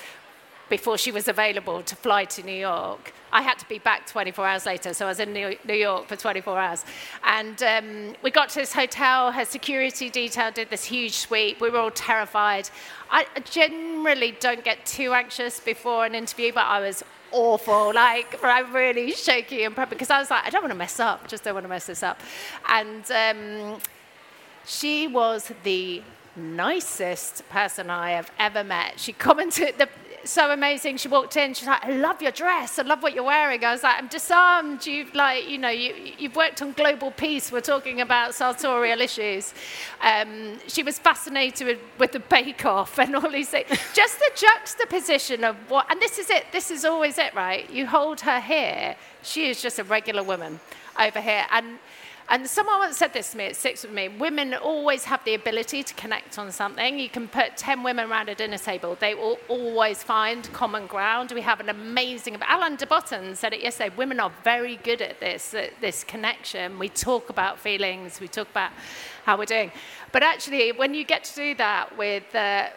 before 0.68 0.98
she 0.98 1.10
was 1.10 1.28
available 1.28 1.82
to 1.82 1.96
fly 1.96 2.24
to 2.24 2.42
New 2.42 2.52
York. 2.52 3.12
I 3.32 3.42
had 3.42 3.58
to 3.58 3.68
be 3.68 3.78
back 3.78 4.06
24 4.06 4.46
hours 4.46 4.66
later, 4.66 4.94
so 4.94 5.04
I 5.04 5.08
was 5.08 5.20
in 5.20 5.32
New 5.32 5.74
York 5.74 6.06
for 6.06 6.16
24 6.16 6.58
hours. 6.58 6.84
And 7.24 7.62
um, 7.62 8.14
we 8.22 8.30
got 8.30 8.48
to 8.50 8.60
this 8.60 8.72
hotel, 8.72 9.32
her 9.32 9.44
security 9.44 10.08
detail 10.08 10.50
did 10.50 10.70
this 10.70 10.84
huge 10.84 11.12
sweep. 11.12 11.60
We 11.60 11.70
were 11.70 11.78
all 11.78 11.90
terrified. 11.90 12.70
I 13.10 13.26
generally 13.44 14.36
don't 14.40 14.64
get 14.64 14.86
too 14.86 15.12
anxious 15.12 15.60
before 15.60 16.06
an 16.06 16.14
interview, 16.14 16.52
but 16.52 16.64
I 16.64 16.80
was 16.80 17.02
awful, 17.32 17.92
like 17.94 18.42
I'm 18.42 18.72
really 18.74 19.12
shaky 19.12 19.64
and 19.64 19.74
prepping 19.74 19.90
because 19.90 20.10
I 20.10 20.18
was 20.18 20.30
like, 20.30 20.44
I 20.44 20.50
don't 20.50 20.62
want 20.62 20.72
to 20.72 20.78
mess 20.78 21.00
up, 21.00 21.28
just 21.28 21.44
don't 21.44 21.54
want 21.54 21.64
to 21.64 21.68
mess 21.68 21.86
this 21.86 22.02
up. 22.02 22.20
And 22.68 23.10
um, 23.10 23.80
she 24.66 25.06
was 25.06 25.52
the 25.62 26.02
nicest 26.36 27.48
person 27.48 27.90
I 27.90 28.10
have 28.12 28.30
ever 28.38 28.62
met. 28.62 29.00
She 29.00 29.12
commented, 29.12 29.78
the, 29.78 29.88
so 30.24 30.50
amazing. 30.50 30.96
She 30.96 31.08
walked 31.08 31.36
in. 31.36 31.54
She's 31.54 31.66
like, 31.66 31.84
"I 31.84 31.90
love 31.90 32.20
your 32.22 32.32
dress. 32.32 32.78
I 32.78 32.82
love 32.82 33.02
what 33.02 33.14
you're 33.14 33.24
wearing." 33.24 33.64
I 33.64 33.72
was 33.72 33.82
like, 33.82 33.96
"I'm 33.98 34.08
disarmed. 34.08 34.86
You've 34.86 35.14
like, 35.14 35.48
you 35.48 35.58
know, 35.58 35.68
you, 35.68 35.94
you've 36.18 36.36
worked 36.36 36.62
on 36.62 36.72
global 36.72 37.10
peace. 37.10 37.50
We're 37.52 37.60
talking 37.60 38.00
about 38.00 38.34
sartorial 38.34 39.00
issues." 39.00 39.54
Um, 40.00 40.58
she 40.66 40.82
was 40.82 40.98
fascinated 40.98 41.66
with, 41.66 41.78
with 41.98 42.12
the 42.12 42.20
Bake 42.20 42.64
Off 42.64 42.98
and 42.98 43.16
all 43.16 43.30
these 43.30 43.48
things. 43.48 43.68
Just 43.94 44.18
the 44.18 44.30
juxtaposition 44.34 45.44
of 45.44 45.56
what, 45.68 45.90
and 45.90 46.00
this 46.00 46.18
is 46.18 46.30
it. 46.30 46.46
This 46.52 46.70
is 46.70 46.84
always 46.84 47.18
it, 47.18 47.34
right? 47.34 47.68
You 47.70 47.86
hold 47.86 48.20
her 48.20 48.40
here. 48.40 48.96
She 49.22 49.48
is 49.50 49.60
just 49.60 49.78
a 49.78 49.84
regular 49.84 50.22
woman 50.22 50.60
over 50.98 51.20
here, 51.20 51.46
and 51.50 51.78
and 52.30 52.48
someone 52.48 52.78
once 52.78 52.96
said 52.96 53.12
this 53.12 53.32
to 53.32 53.38
me, 53.38 53.44
it 53.44 53.56
sticks 53.56 53.82
with 53.82 53.92
me. 53.92 54.08
Women 54.08 54.54
always 54.54 55.04
have 55.04 55.24
the 55.24 55.34
ability 55.34 55.82
to 55.82 55.94
connect 55.94 56.38
on 56.38 56.52
something. 56.52 56.98
You 56.98 57.08
can 57.08 57.28
put 57.28 57.56
10 57.56 57.82
women 57.82 58.10
around 58.10 58.28
a 58.28 58.34
dinner 58.34 58.58
table, 58.58 58.96
they 58.98 59.14
will 59.14 59.38
always 59.48 60.02
find 60.02 60.50
common 60.52 60.86
ground. 60.86 61.32
We 61.32 61.40
have 61.42 61.60
an 61.60 61.68
amazing, 61.68 62.36
Alain 62.48 62.76
de 62.76 62.86
Botton 62.86 63.34
said 63.34 63.52
it 63.52 63.60
yesterday, 63.60 63.94
women 63.96 64.20
are 64.20 64.32
very 64.44 64.76
good 64.76 65.02
at 65.02 65.20
this, 65.20 65.54
at 65.54 65.80
this 65.80 66.04
connection. 66.04 66.78
We 66.78 66.88
talk 66.88 67.30
about 67.30 67.58
feelings, 67.58 68.20
we 68.20 68.28
talk 68.28 68.50
about 68.50 68.72
how 69.24 69.38
we're 69.38 69.44
doing. 69.44 69.72
But 70.12 70.22
actually, 70.22 70.72
when 70.72 70.94
you 70.94 71.04
get 71.04 71.24
to 71.24 71.34
do 71.34 71.54
that 71.56 71.96
with, 71.96 72.34
uh, 72.34 72.68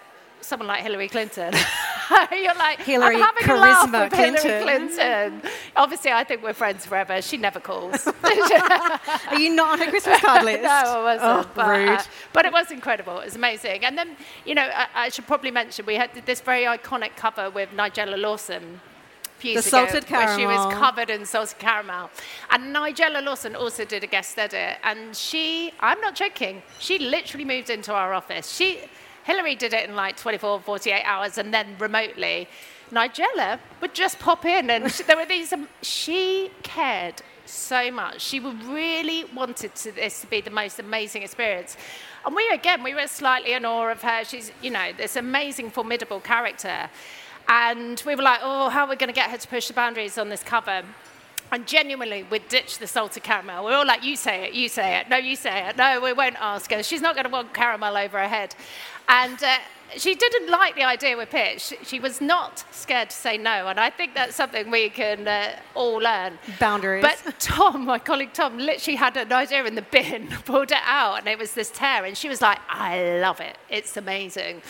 someone 0.41 0.67
like 0.67 0.81
Hillary 0.81 1.07
Clinton. 1.07 1.53
You're 2.32 2.56
like, 2.56 2.80
Hillary 2.80 3.15
I'm 3.15 3.21
having 3.21 3.43
charisma 3.43 3.54
a 3.54 3.60
laugh 3.60 3.91
with 3.91 4.13
Clinton. 4.13 4.43
Hillary 4.43 4.63
Clinton. 4.63 5.41
Obviously, 5.76 6.12
I 6.12 6.24
think 6.24 6.43
we're 6.43 6.54
friends 6.54 6.86
forever. 6.86 7.21
She 7.21 7.38
never 7.38 7.60
calls. 7.60 8.08
Are 8.24 9.39
you 9.39 9.56
not 9.56 9.74
on 9.74 9.80
her 9.86 9.91
Christmas 9.91 10.19
card 10.21 10.43
list? 10.45 10.63
no, 10.63 10.69
I 10.69 11.04
wasn't. 11.04 11.47
Oh, 11.47 11.52
but, 11.56 11.67
rude. 11.69 11.89
uh, 11.89 12.04
but 12.34 12.45
it 12.45 12.54
was 12.54 12.71
incredible. 12.71 13.19
It 13.19 13.26
was 13.26 13.36
amazing. 13.36 13.86
And 13.86 13.97
then, 13.97 14.15
you 14.45 14.56
know, 14.56 14.69
I, 14.74 14.88
I 14.95 15.10
should 15.10 15.28
probably 15.28 15.52
mention 15.52 15.86
we 15.86 15.95
had 15.95 16.10
this 16.26 16.41
very 16.41 16.63
iconic 16.63 17.15
cover 17.15 17.50
with 17.50 17.69
Nigella 17.71 18.19
Lawson. 18.19 18.82
few 19.38 19.52
The 19.52 19.54
years 19.56 19.67
ago, 19.67 19.88
salted 19.88 20.10
Where 20.10 20.38
she 20.38 20.45
was 20.45 20.74
covered 20.74 21.10
in 21.10 21.26
salted 21.26 21.60
caramel. 21.60 22.10
And 22.50 22.76
Nigella 22.76 23.24
Lawson 23.24 23.56
also 23.56 23.86
did 23.86 24.04
a 24.04 24.08
guest 24.08 24.38
edit. 24.38 24.78
And 24.84 25.15
she, 25.15 25.71
I'm 25.80 26.02
not 26.02 26.15
joking, 26.15 26.62
she 26.80 27.00
literally 27.00 27.45
moved 27.45 27.69
into 27.69 27.93
our 27.93 28.13
office. 28.13 28.54
She, 28.54 28.80
Hillary 29.23 29.55
did 29.55 29.73
it 29.73 29.89
in 29.89 29.95
like 29.95 30.17
24, 30.17 30.62
48 30.62 31.03
hours 31.03 31.38
and 31.38 31.53
then 31.53 31.75
remotely. 31.79 32.47
Nigella 32.91 33.60
would 33.79 33.93
just 33.93 34.19
pop 34.19 34.45
in 34.45 34.69
and 34.69 34.91
she, 34.91 35.03
there 35.03 35.15
were 35.15 35.25
these, 35.25 35.53
um, 35.53 35.67
she 35.81 36.51
cared 36.63 37.21
so 37.45 37.91
much. 37.91 38.21
She 38.21 38.39
really 38.39 39.25
wanted 39.36 39.75
to, 39.75 39.91
this 39.91 40.21
to 40.21 40.27
be 40.27 40.41
the 40.41 40.49
most 40.49 40.79
amazing 40.79 41.23
experience. 41.23 41.77
And 42.25 42.36
we, 42.36 42.47
again, 42.49 42.84
we 42.84 42.93
were 42.93 43.07
slightly 43.07 43.53
in 43.53 43.65
awe 43.65 43.89
of 43.89 44.01
her. 44.01 44.23
She's, 44.25 44.51
you 44.62 44.71
know, 44.71 44.91
this 44.95 45.15
amazing, 45.15 45.71
formidable 45.71 46.19
character. 46.19 46.89
And 47.47 48.01
we 48.05 48.15
were 48.15 48.23
like, 48.23 48.39
oh, 48.43 48.69
how 48.69 48.86
are 48.86 48.89
we 48.89 48.95
going 48.95 49.10
to 49.10 49.13
get 49.13 49.29
her 49.29 49.38
to 49.38 49.47
push 49.47 49.67
the 49.67 49.73
boundaries 49.73 50.17
on 50.17 50.29
this 50.29 50.43
cover? 50.43 50.84
And 51.53 51.67
genuinely, 51.67 52.23
we'd 52.23 52.47
ditch 52.47 52.77
the 52.77 52.88
salted 52.88 53.23
caramel. 53.23 53.65
We're 53.65 53.75
all 53.75 53.86
like, 53.86 54.05
you 54.05 54.15
say 54.15 54.45
it, 54.47 54.53
you 54.53 54.69
say 54.69 54.99
it. 54.99 55.10
No, 55.10 55.17
you 55.17 55.36
say 55.36 55.67
it. 55.67 55.75
No, 55.75 55.99
we 55.99 56.13
won't 56.13 56.38
ask 56.39 56.71
her. 56.71 56.81
She's 56.81 57.01
not 57.01 57.13
going 57.15 57.25
to 57.25 57.29
want 57.29 57.53
caramel 57.53 57.97
over 57.97 58.19
her 58.19 58.27
head. 58.27 58.55
And 59.07 59.41
uh, 59.43 59.57
she 59.97 60.15
didn't 60.15 60.49
like 60.49 60.75
the 60.75 60.83
idea 60.83 61.17
we 61.17 61.25
pitched. 61.25 61.73
She 61.83 61.99
was 61.99 62.21
not 62.21 62.63
scared 62.71 63.09
to 63.09 63.15
say 63.15 63.37
no. 63.37 63.67
And 63.67 63.79
I 63.79 63.89
think 63.89 64.15
that's 64.15 64.35
something 64.35 64.71
we 64.71 64.89
can 64.89 65.27
uh, 65.27 65.55
all 65.75 65.97
learn. 65.97 66.39
Boundaries. 66.59 67.03
But 67.03 67.39
Tom, 67.39 67.85
my 67.85 67.99
colleague 67.99 68.33
Tom, 68.33 68.57
literally 68.57 68.95
had 68.95 69.17
an 69.17 69.31
idea 69.33 69.65
in 69.65 69.75
the 69.75 69.81
bin, 69.81 70.27
pulled 70.45 70.71
it 70.71 70.77
out, 70.83 71.19
and 71.19 71.27
it 71.27 71.37
was 71.37 71.53
this 71.53 71.69
tear. 71.71 72.05
And 72.05 72.17
she 72.17 72.29
was 72.29 72.41
like, 72.41 72.59
I 72.69 73.19
love 73.19 73.41
it. 73.41 73.57
It's 73.69 73.97
amazing. 73.97 74.61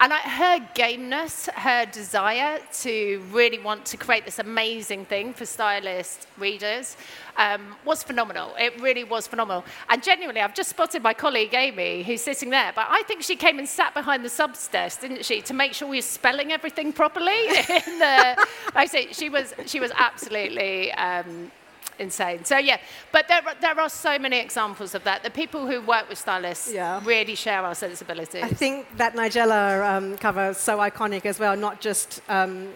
And 0.00 0.12
I, 0.12 0.18
her 0.18 0.68
gameness, 0.74 1.48
her 1.54 1.84
desire 1.86 2.60
to 2.82 3.22
really 3.32 3.58
want 3.58 3.84
to 3.86 3.96
create 3.96 4.24
this 4.24 4.38
amazing 4.38 5.06
thing 5.06 5.34
for 5.34 5.44
stylist 5.44 6.28
readers 6.38 6.96
um, 7.36 7.74
was 7.84 8.04
phenomenal. 8.04 8.54
It 8.60 8.80
really 8.80 9.02
was 9.02 9.26
phenomenal. 9.26 9.64
And 9.88 10.00
genuinely, 10.00 10.40
I've 10.40 10.54
just 10.54 10.70
spotted 10.70 11.02
my 11.02 11.14
colleague 11.14 11.52
Amy, 11.52 12.04
who's 12.04 12.20
sitting 12.20 12.50
there, 12.50 12.72
but 12.76 12.86
I 12.88 13.02
think 13.08 13.22
she 13.22 13.34
came 13.34 13.58
and 13.58 13.68
sat 13.68 13.92
behind 13.92 14.24
the 14.24 14.28
subs 14.28 14.68
desk, 14.68 15.00
didn't 15.00 15.24
she, 15.24 15.40
to 15.42 15.54
make 15.54 15.72
sure 15.74 15.88
we 15.88 15.98
were 15.98 16.02
spelling 16.02 16.52
everything 16.52 16.92
properly. 16.92 17.48
the, 17.48 18.46
I 18.76 18.86
say, 18.86 19.12
she 19.12 19.28
was, 19.28 19.52
she 19.66 19.80
was 19.80 19.90
absolutely 19.96 20.92
um, 20.92 21.50
insane. 21.98 22.44
So 22.44 22.58
yeah, 22.58 22.78
but 23.12 23.26
there, 23.28 23.42
are- 23.46 23.54
there 23.60 23.80
are 23.80 23.88
so 23.88 24.18
many 24.18 24.38
examples 24.38 24.94
of 24.94 25.02
that. 25.04 25.22
The 25.22 25.30
people 25.30 25.66
who 25.66 25.80
work 25.80 26.08
with 26.08 26.18
stylists 26.18 26.72
Yeah. 26.72 27.00
really 27.04 27.34
share 27.34 27.62
our 27.62 27.74
sensibilities. 27.74 28.42
I 28.44 28.48
think 28.50 28.86
that 28.96 29.14
Nigella 29.14 29.96
um, 29.96 30.16
cover 30.18 30.50
is 30.50 30.58
so 30.58 30.78
iconic 30.78 31.26
as 31.26 31.38
well, 31.40 31.56
not 31.56 31.80
just 31.80 32.20
um, 32.28 32.68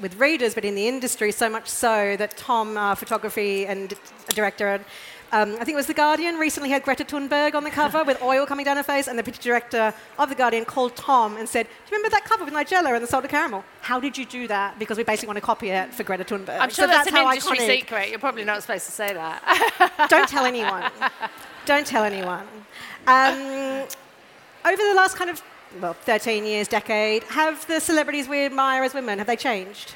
with 0.00 0.16
readers, 0.18 0.54
but 0.54 0.64
in 0.64 0.74
the 0.74 0.88
industry, 0.88 1.30
so 1.32 1.48
much 1.48 1.68
so 1.68 2.16
that 2.16 2.36
Tom, 2.36 2.76
uh, 2.76 2.94
photography 2.94 3.66
and 3.66 3.94
director, 4.34 4.80
um, 5.32 5.54
I 5.54 5.64
think 5.64 5.70
it 5.70 5.76
was 5.76 5.86
The 5.86 5.94
Guardian, 5.94 6.36
recently 6.36 6.70
had 6.70 6.82
Greta 6.82 7.04
Thunberg 7.04 7.54
on 7.54 7.64
the 7.64 7.70
cover 7.70 8.04
with 8.04 8.22
oil 8.22 8.46
coming 8.46 8.64
down 8.64 8.76
her 8.76 8.82
face, 8.82 9.08
and 9.08 9.18
the 9.18 9.22
picture 9.22 9.42
director 9.42 9.92
of 10.18 10.28
The 10.28 10.34
Guardian 10.34 10.64
called 10.64 10.94
Tom 10.96 11.36
and 11.36 11.48
said, 11.48 11.66
Do 11.66 11.70
you 11.90 11.96
remember 11.98 12.10
that 12.10 12.24
cover 12.24 12.44
with 12.44 12.54
Nigella 12.54 12.94
and 12.94 13.02
the 13.02 13.06
salted 13.08 13.30
caramel? 13.30 13.64
How 13.80 13.98
did 14.00 14.16
you 14.16 14.24
do 14.24 14.46
that? 14.48 14.78
Because 14.78 14.96
we 14.98 15.04
basically 15.04 15.28
want 15.28 15.38
to 15.38 15.42
copy 15.42 15.70
it 15.70 15.92
for 15.92 16.04
Greta 16.04 16.24
Thunberg. 16.24 16.58
I'm 16.60 16.70
sure 16.70 16.84
So 16.84 16.86
that's, 16.86 17.08
an 17.08 17.14
how 17.14 17.28
industry 17.30 17.58
iconic. 17.58 17.66
secret. 17.80 18.10
You're 18.10 18.18
probably 18.18 18.44
not 18.44 18.62
supposed 18.62 18.86
to 18.86 18.92
say 18.92 19.12
that. 19.14 20.06
Don't 20.10 20.28
tell 20.28 20.44
anyone. 20.44 20.84
Don't 21.64 21.86
tell 21.86 22.04
anyone. 22.04 22.46
Um, 23.06 23.86
over 24.64 24.82
the 24.82 24.94
last 24.96 25.16
kind 25.16 25.30
of, 25.30 25.42
well, 25.80 25.94
13 25.94 26.44
years, 26.44 26.68
decade, 26.68 27.22
have 27.24 27.66
the 27.66 27.80
celebrities 27.80 28.28
we 28.28 28.44
admire 28.44 28.82
as 28.84 28.94
women, 28.94 29.18
have 29.18 29.26
they 29.26 29.36
changed? 29.36 29.94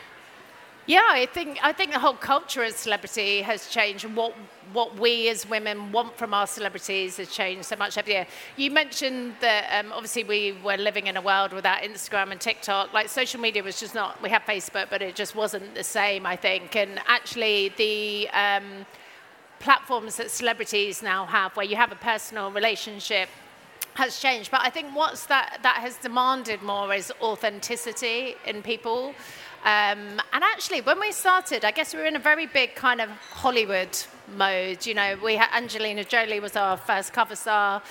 Yeah, 0.91 1.07
I 1.07 1.27
think 1.27 1.61
I 1.63 1.73
think 1.73 1.93
the 1.93 2.01
whole 2.01 2.17
culture 2.17 2.65
of 2.65 2.73
celebrity 2.73 3.43
has 3.43 3.69
changed, 3.69 4.05
and 4.05 4.17
what 4.17 4.35
what 4.73 4.99
we 4.99 5.29
as 5.29 5.49
women 5.49 5.93
want 5.93 6.19
from 6.19 6.35
our 6.35 6.49
celebrities 6.49 7.19
has 7.19 7.31
changed 7.31 7.67
so 7.67 7.77
much 7.77 7.97
every 7.97 8.15
year. 8.15 8.27
You 8.57 8.73
mentioned 8.73 9.35
that 9.41 9.63
um, 9.79 9.93
obviously 9.93 10.25
we 10.25 10.59
were 10.65 10.77
living 10.77 11.07
in 11.07 11.17
a 11.17 11.21
world 11.21 11.53
without 11.53 11.83
Instagram 11.83 12.33
and 12.33 12.41
TikTok. 12.41 12.93
Like 12.93 13.09
social 13.09 13.41
media 13.41 13.63
was 13.63 13.79
just 13.79 13.95
not. 13.95 14.21
We 14.21 14.31
had 14.31 14.43
Facebook, 14.43 14.87
but 14.91 15.01
it 15.01 15.15
just 15.15 15.37
wasn't 15.37 15.77
the 15.77 15.85
same. 15.85 16.27
I 16.27 16.35
think, 16.35 16.75
and 16.75 16.99
actually 17.07 17.73
the. 17.77 18.29
Um, 18.31 18.85
platforms 19.61 20.17
that 20.17 20.31
celebrities 20.31 21.03
now 21.03 21.27
have 21.27 21.55
where 21.55 21.67
you 21.67 21.77
have 21.77 21.93
a 21.93 22.01
personal 22.13 22.51
relationship 22.51 23.29
has 23.95 24.19
changed. 24.19 24.51
But 24.51 24.63
I 24.65 24.71
think 24.71 24.97
what's 24.97 25.27
that 25.27 25.59
that 25.63 25.77
has 25.77 25.97
demanded 25.99 26.63
more 26.63 26.93
is 26.95 27.13
authenticity 27.21 28.37
in 28.47 28.63
people. 28.63 29.15
Um, 29.63 30.21
and 30.33 30.43
actually, 30.43 30.81
when 30.81 30.99
we 30.99 31.13
started, 31.13 31.65
I 31.67 31.71
guess 31.71 31.93
we 31.93 32.01
were 32.01 32.07
in 32.07 32.17
a 32.17 32.21
very 32.21 32.47
big 32.47 32.75
kind 32.75 33.01
of 33.01 33.11
Hollywood 33.11 33.97
mode. 34.37 34.87
You 34.87 34.95
know, 34.95 35.19
we 35.23 35.37
had 35.37 35.49
Angelina 35.55 36.05
Jolie 36.05 36.41
was 36.41 36.57
our 36.57 36.79
first 36.79 37.13
cover 37.13 37.37
star. 37.37 37.83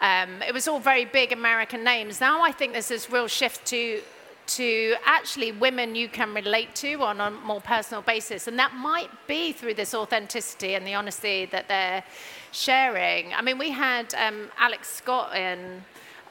Um, 0.00 0.40
it 0.42 0.54
was 0.54 0.68
all 0.68 0.78
very 0.78 1.04
big 1.04 1.32
American 1.32 1.82
names. 1.82 2.20
Now 2.20 2.42
I 2.42 2.52
think 2.52 2.72
there's 2.72 2.88
this 2.88 3.10
real 3.10 3.26
shift 3.26 3.66
to 3.66 4.02
to 4.46 4.94
actually 5.04 5.50
women 5.50 5.96
you 5.96 6.08
can 6.08 6.32
relate 6.32 6.72
to 6.76 7.02
on 7.02 7.20
a 7.20 7.32
more 7.32 7.60
personal 7.60 8.00
basis. 8.02 8.46
And 8.46 8.56
that 8.60 8.72
might 8.74 9.10
be 9.26 9.50
through 9.50 9.74
this 9.74 9.92
authenticity 9.92 10.74
and 10.76 10.86
the 10.86 10.94
honesty 10.94 11.46
that 11.46 11.66
they're 11.66 12.04
sharing. 12.52 13.34
I 13.34 13.42
mean, 13.42 13.58
we 13.58 13.72
had 13.72 14.14
um, 14.14 14.48
Alex 14.58 14.88
Scott 14.88 15.36
in. 15.36 15.82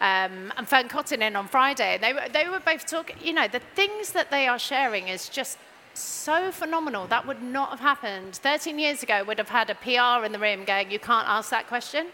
Um, 0.01 0.51
and 0.57 0.67
Fearne 0.67 0.89
Cotton 0.89 1.21
in 1.21 1.35
on 1.35 1.47
Friday. 1.47 1.97
They 1.99 2.13
were, 2.13 2.27
they 2.31 2.49
were 2.49 2.59
both 2.59 2.85
talking, 2.85 3.15
you 3.23 3.33
know, 3.33 3.47
the 3.47 3.61
things 3.75 4.11
that 4.11 4.29
they 4.29 4.47
are 4.47 4.59
sharing 4.59 5.07
is 5.07 5.29
just 5.29 5.57
so 5.93 6.51
phenomenal. 6.51 7.07
That 7.07 7.25
would 7.25 7.41
not 7.41 7.69
have 7.69 7.79
happened. 7.79 8.35
13 8.35 8.77
years 8.77 9.03
ago, 9.03 9.23
would 9.23 9.37
have 9.37 9.49
had 9.49 9.69
a 9.69 9.75
PR 9.75 10.25
in 10.25 10.31
the 10.31 10.39
room 10.39 10.65
going, 10.65 10.91
you 10.91 10.99
can't 10.99 11.27
ask 11.27 11.49
that 11.51 11.67
question. 11.67 12.07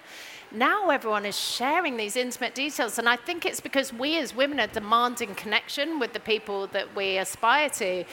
Now 0.53 0.89
everyone 0.89 1.25
is 1.25 1.39
sharing 1.39 1.97
these 1.97 2.15
intimate 2.15 2.53
details. 2.53 2.99
And 2.99 3.07
I 3.07 3.15
think 3.15 3.45
it's 3.45 3.61
because 3.61 3.93
we 3.93 4.17
as 4.17 4.35
women 4.35 4.59
are 4.59 4.67
demanding 4.67 5.33
connection 5.35 5.99
with 5.99 6.13
the 6.13 6.19
people 6.19 6.67
that 6.67 6.95
we 6.95 7.17
aspire 7.17 7.69
to. 7.69 8.03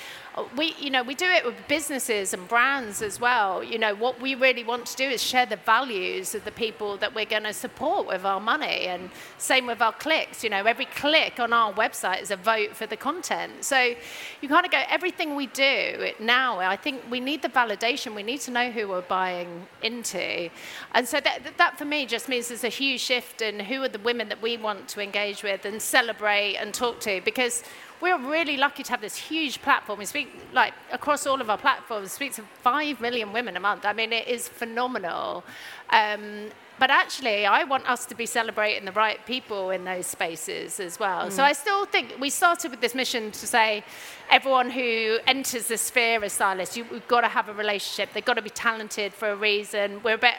We, 0.56 0.74
you 0.78 0.90
know, 0.90 1.02
we 1.02 1.16
do 1.16 1.26
it 1.26 1.44
with 1.44 1.56
businesses 1.66 2.32
and 2.32 2.46
brands 2.46 3.02
as 3.02 3.18
well. 3.18 3.64
You 3.64 3.78
know, 3.78 3.96
what 3.96 4.20
we 4.20 4.36
really 4.36 4.62
want 4.62 4.86
to 4.86 4.96
do 4.96 5.04
is 5.04 5.20
share 5.20 5.46
the 5.46 5.56
values 5.56 6.32
of 6.34 6.44
the 6.44 6.52
people 6.52 6.96
that 6.98 7.12
we're 7.12 7.24
going 7.24 7.42
to 7.42 7.52
support 7.52 8.06
with 8.06 8.24
our 8.24 8.38
money. 8.38 8.86
And 8.86 9.10
same 9.38 9.66
with 9.66 9.82
our 9.82 9.92
clicks. 9.92 10.44
You 10.44 10.50
know, 10.50 10.64
every 10.64 10.84
click 10.84 11.40
on 11.40 11.52
our 11.52 11.72
website 11.72 12.22
is 12.22 12.30
a 12.30 12.36
vote 12.36 12.76
for 12.76 12.86
the 12.86 12.96
content. 12.96 13.64
So 13.64 13.94
you 14.40 14.48
kind 14.48 14.64
of 14.64 14.70
go, 14.70 14.82
everything 14.88 15.34
we 15.34 15.46
do 15.48 16.12
now, 16.20 16.60
I 16.60 16.76
think 16.76 17.02
we 17.10 17.18
need 17.18 17.42
the 17.42 17.48
validation. 17.48 18.14
We 18.14 18.22
need 18.22 18.40
to 18.42 18.52
know 18.52 18.70
who 18.70 18.86
we're 18.86 19.02
buying 19.02 19.66
into. 19.82 20.50
And 20.92 21.08
so 21.08 21.18
that, 21.18 21.40
that 21.56 21.76
for 21.76 21.84
me 21.84 22.06
just 22.06 22.27
means 22.28 22.48
there's 22.48 22.64
a 22.64 22.68
huge 22.68 23.00
shift 23.00 23.42
in 23.42 23.60
who 23.60 23.82
are 23.82 23.88
the 23.88 23.98
women 23.98 24.28
that 24.28 24.42
we 24.42 24.56
want 24.56 24.88
to 24.88 25.00
engage 25.00 25.42
with 25.42 25.64
and 25.64 25.80
celebrate 25.80 26.56
and 26.56 26.72
talk 26.74 27.00
to 27.00 27.20
because 27.24 27.62
we're 28.00 28.18
really 28.18 28.56
lucky 28.56 28.82
to 28.82 28.90
have 28.90 29.00
this 29.00 29.16
huge 29.16 29.60
platform. 29.60 29.98
We 29.98 30.04
speak 30.04 30.28
like 30.52 30.74
across 30.92 31.26
all 31.26 31.40
of 31.40 31.50
our 31.50 31.58
platforms, 31.58 32.12
speak 32.12 32.34
to 32.34 32.42
five 32.62 33.00
million 33.00 33.32
women 33.32 33.56
a 33.56 33.60
month. 33.60 33.84
I 33.84 33.92
mean, 33.92 34.12
it 34.12 34.28
is 34.28 34.48
phenomenal. 34.48 35.44
Um, 35.90 36.50
but 36.78 36.90
actually, 36.90 37.44
I 37.44 37.64
want 37.64 37.90
us 37.90 38.06
to 38.06 38.14
be 38.14 38.24
celebrating 38.24 38.84
the 38.84 38.92
right 38.92 39.24
people 39.26 39.70
in 39.70 39.84
those 39.84 40.06
spaces 40.06 40.78
as 40.78 41.00
well. 41.00 41.26
Mm. 41.26 41.32
So 41.32 41.42
I 41.42 41.52
still 41.52 41.86
think 41.86 42.14
we 42.20 42.30
started 42.30 42.70
with 42.70 42.80
this 42.80 42.94
mission 42.94 43.32
to 43.32 43.46
say 43.46 43.82
everyone 44.30 44.70
who 44.70 45.18
enters 45.26 45.66
the 45.66 45.76
sphere 45.76 46.22
as 46.22 46.34
stylists, 46.34 46.76
you, 46.76 46.84
have 46.84 47.08
got 47.08 47.22
to 47.22 47.28
have 47.28 47.48
a 47.48 47.52
relationship. 47.52 48.10
They've 48.12 48.24
got 48.24 48.34
to 48.34 48.42
be 48.42 48.50
talented 48.50 49.12
for 49.12 49.30
a 49.30 49.36
reason. 49.36 50.00
We're 50.04 50.14
a 50.14 50.18
bit 50.18 50.34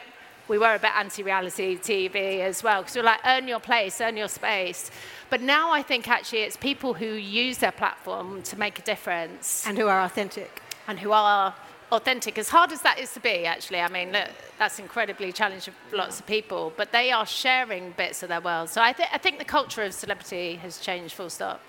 we 0.50 0.58
were 0.58 0.74
a 0.74 0.78
bit 0.80 0.90
anti-reality 0.96 1.78
TV 1.78 2.40
as 2.40 2.62
well 2.64 2.82
because 2.82 2.96
we're 2.96 3.04
like 3.04 3.20
earn 3.24 3.46
your 3.46 3.60
place, 3.60 4.00
earn 4.00 4.16
your 4.16 4.28
space. 4.28 4.90
But 5.30 5.40
now 5.40 5.70
I 5.70 5.80
think 5.80 6.08
actually 6.08 6.40
it's 6.40 6.56
people 6.56 6.92
who 6.92 7.06
use 7.06 7.58
their 7.58 7.70
platform 7.70 8.42
to 8.42 8.58
make 8.58 8.80
a 8.80 8.82
difference 8.82 9.64
and 9.64 9.78
who 9.78 9.86
are 9.86 10.02
authentic 10.02 10.60
and 10.88 10.98
who 10.98 11.12
are 11.12 11.54
authentic. 11.92 12.36
As 12.36 12.48
hard 12.48 12.72
as 12.72 12.82
that 12.82 12.98
is 12.98 13.12
to 13.14 13.20
be, 13.20 13.46
actually, 13.46 13.80
I 13.80 13.88
mean, 13.88 14.10
look, 14.10 14.28
that's 14.58 14.80
incredibly 14.80 15.32
challenging 15.32 15.72
for 15.88 15.96
lots 15.96 16.18
of 16.18 16.26
people. 16.26 16.72
But 16.76 16.90
they 16.90 17.12
are 17.12 17.26
sharing 17.26 17.92
bits 17.92 18.24
of 18.24 18.28
their 18.28 18.40
world. 18.40 18.70
So 18.70 18.82
I, 18.82 18.92
th- 18.92 19.08
I 19.12 19.18
think 19.18 19.38
the 19.38 19.44
culture 19.44 19.84
of 19.84 19.94
celebrity 19.94 20.56
has 20.56 20.80
changed. 20.80 21.14
Full 21.14 21.30
stop. 21.30 21.60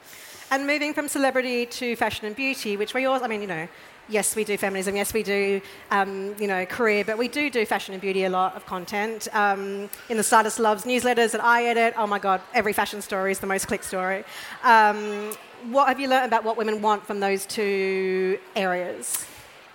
And 0.50 0.66
moving 0.66 0.94
from 0.94 1.08
celebrity 1.08 1.68
to 1.68 1.96
fashion 1.96 2.26
and 2.26 2.36
beauty, 2.36 2.78
which 2.78 2.94
we 2.96 3.06
all, 3.06 3.24
I 3.24 3.28
mean, 3.28 3.42
you 3.42 3.48
know, 3.48 3.68
yes, 4.10 4.36
we 4.36 4.44
do 4.44 4.58
feminism, 4.58 4.96
yes, 4.96 5.14
we 5.14 5.24
do, 5.24 5.62
um, 5.90 6.36
you 6.40 6.48
know, 6.48 6.66
career, 6.66 7.04
but 7.04 7.18
we 7.18 7.28
do 7.28 7.50
do 7.50 7.66
fashion 7.66 7.94
and 7.94 8.02
beauty 8.02 8.24
a 8.26 8.30
lot 8.30 8.56
of 8.56 8.66
content. 8.66 9.28
Um, 9.34 9.90
in 10.10 10.18
the 10.18 10.24
Stylist 10.24 10.60
Loves 10.60 10.84
newsletters 10.84 11.32
that 11.32 11.44
I 11.44 11.66
edit, 11.66 11.94
oh 11.98 12.08
my 12.08 12.20
God, 12.20 12.42
every 12.54 12.74
fashion 12.74 13.02
story 13.02 13.32
is 13.32 13.40
the 13.40 13.48
most 13.48 13.68
clicked 13.68 13.86
story. 13.86 14.24
Um, 14.64 15.32
what 15.70 15.88
have 15.88 16.00
you 16.00 16.08
learned 16.08 16.26
about 16.26 16.44
what 16.44 16.58
women 16.58 16.82
want 16.82 17.06
from 17.06 17.20
those 17.20 17.46
two 17.46 18.40
areas? 18.56 19.26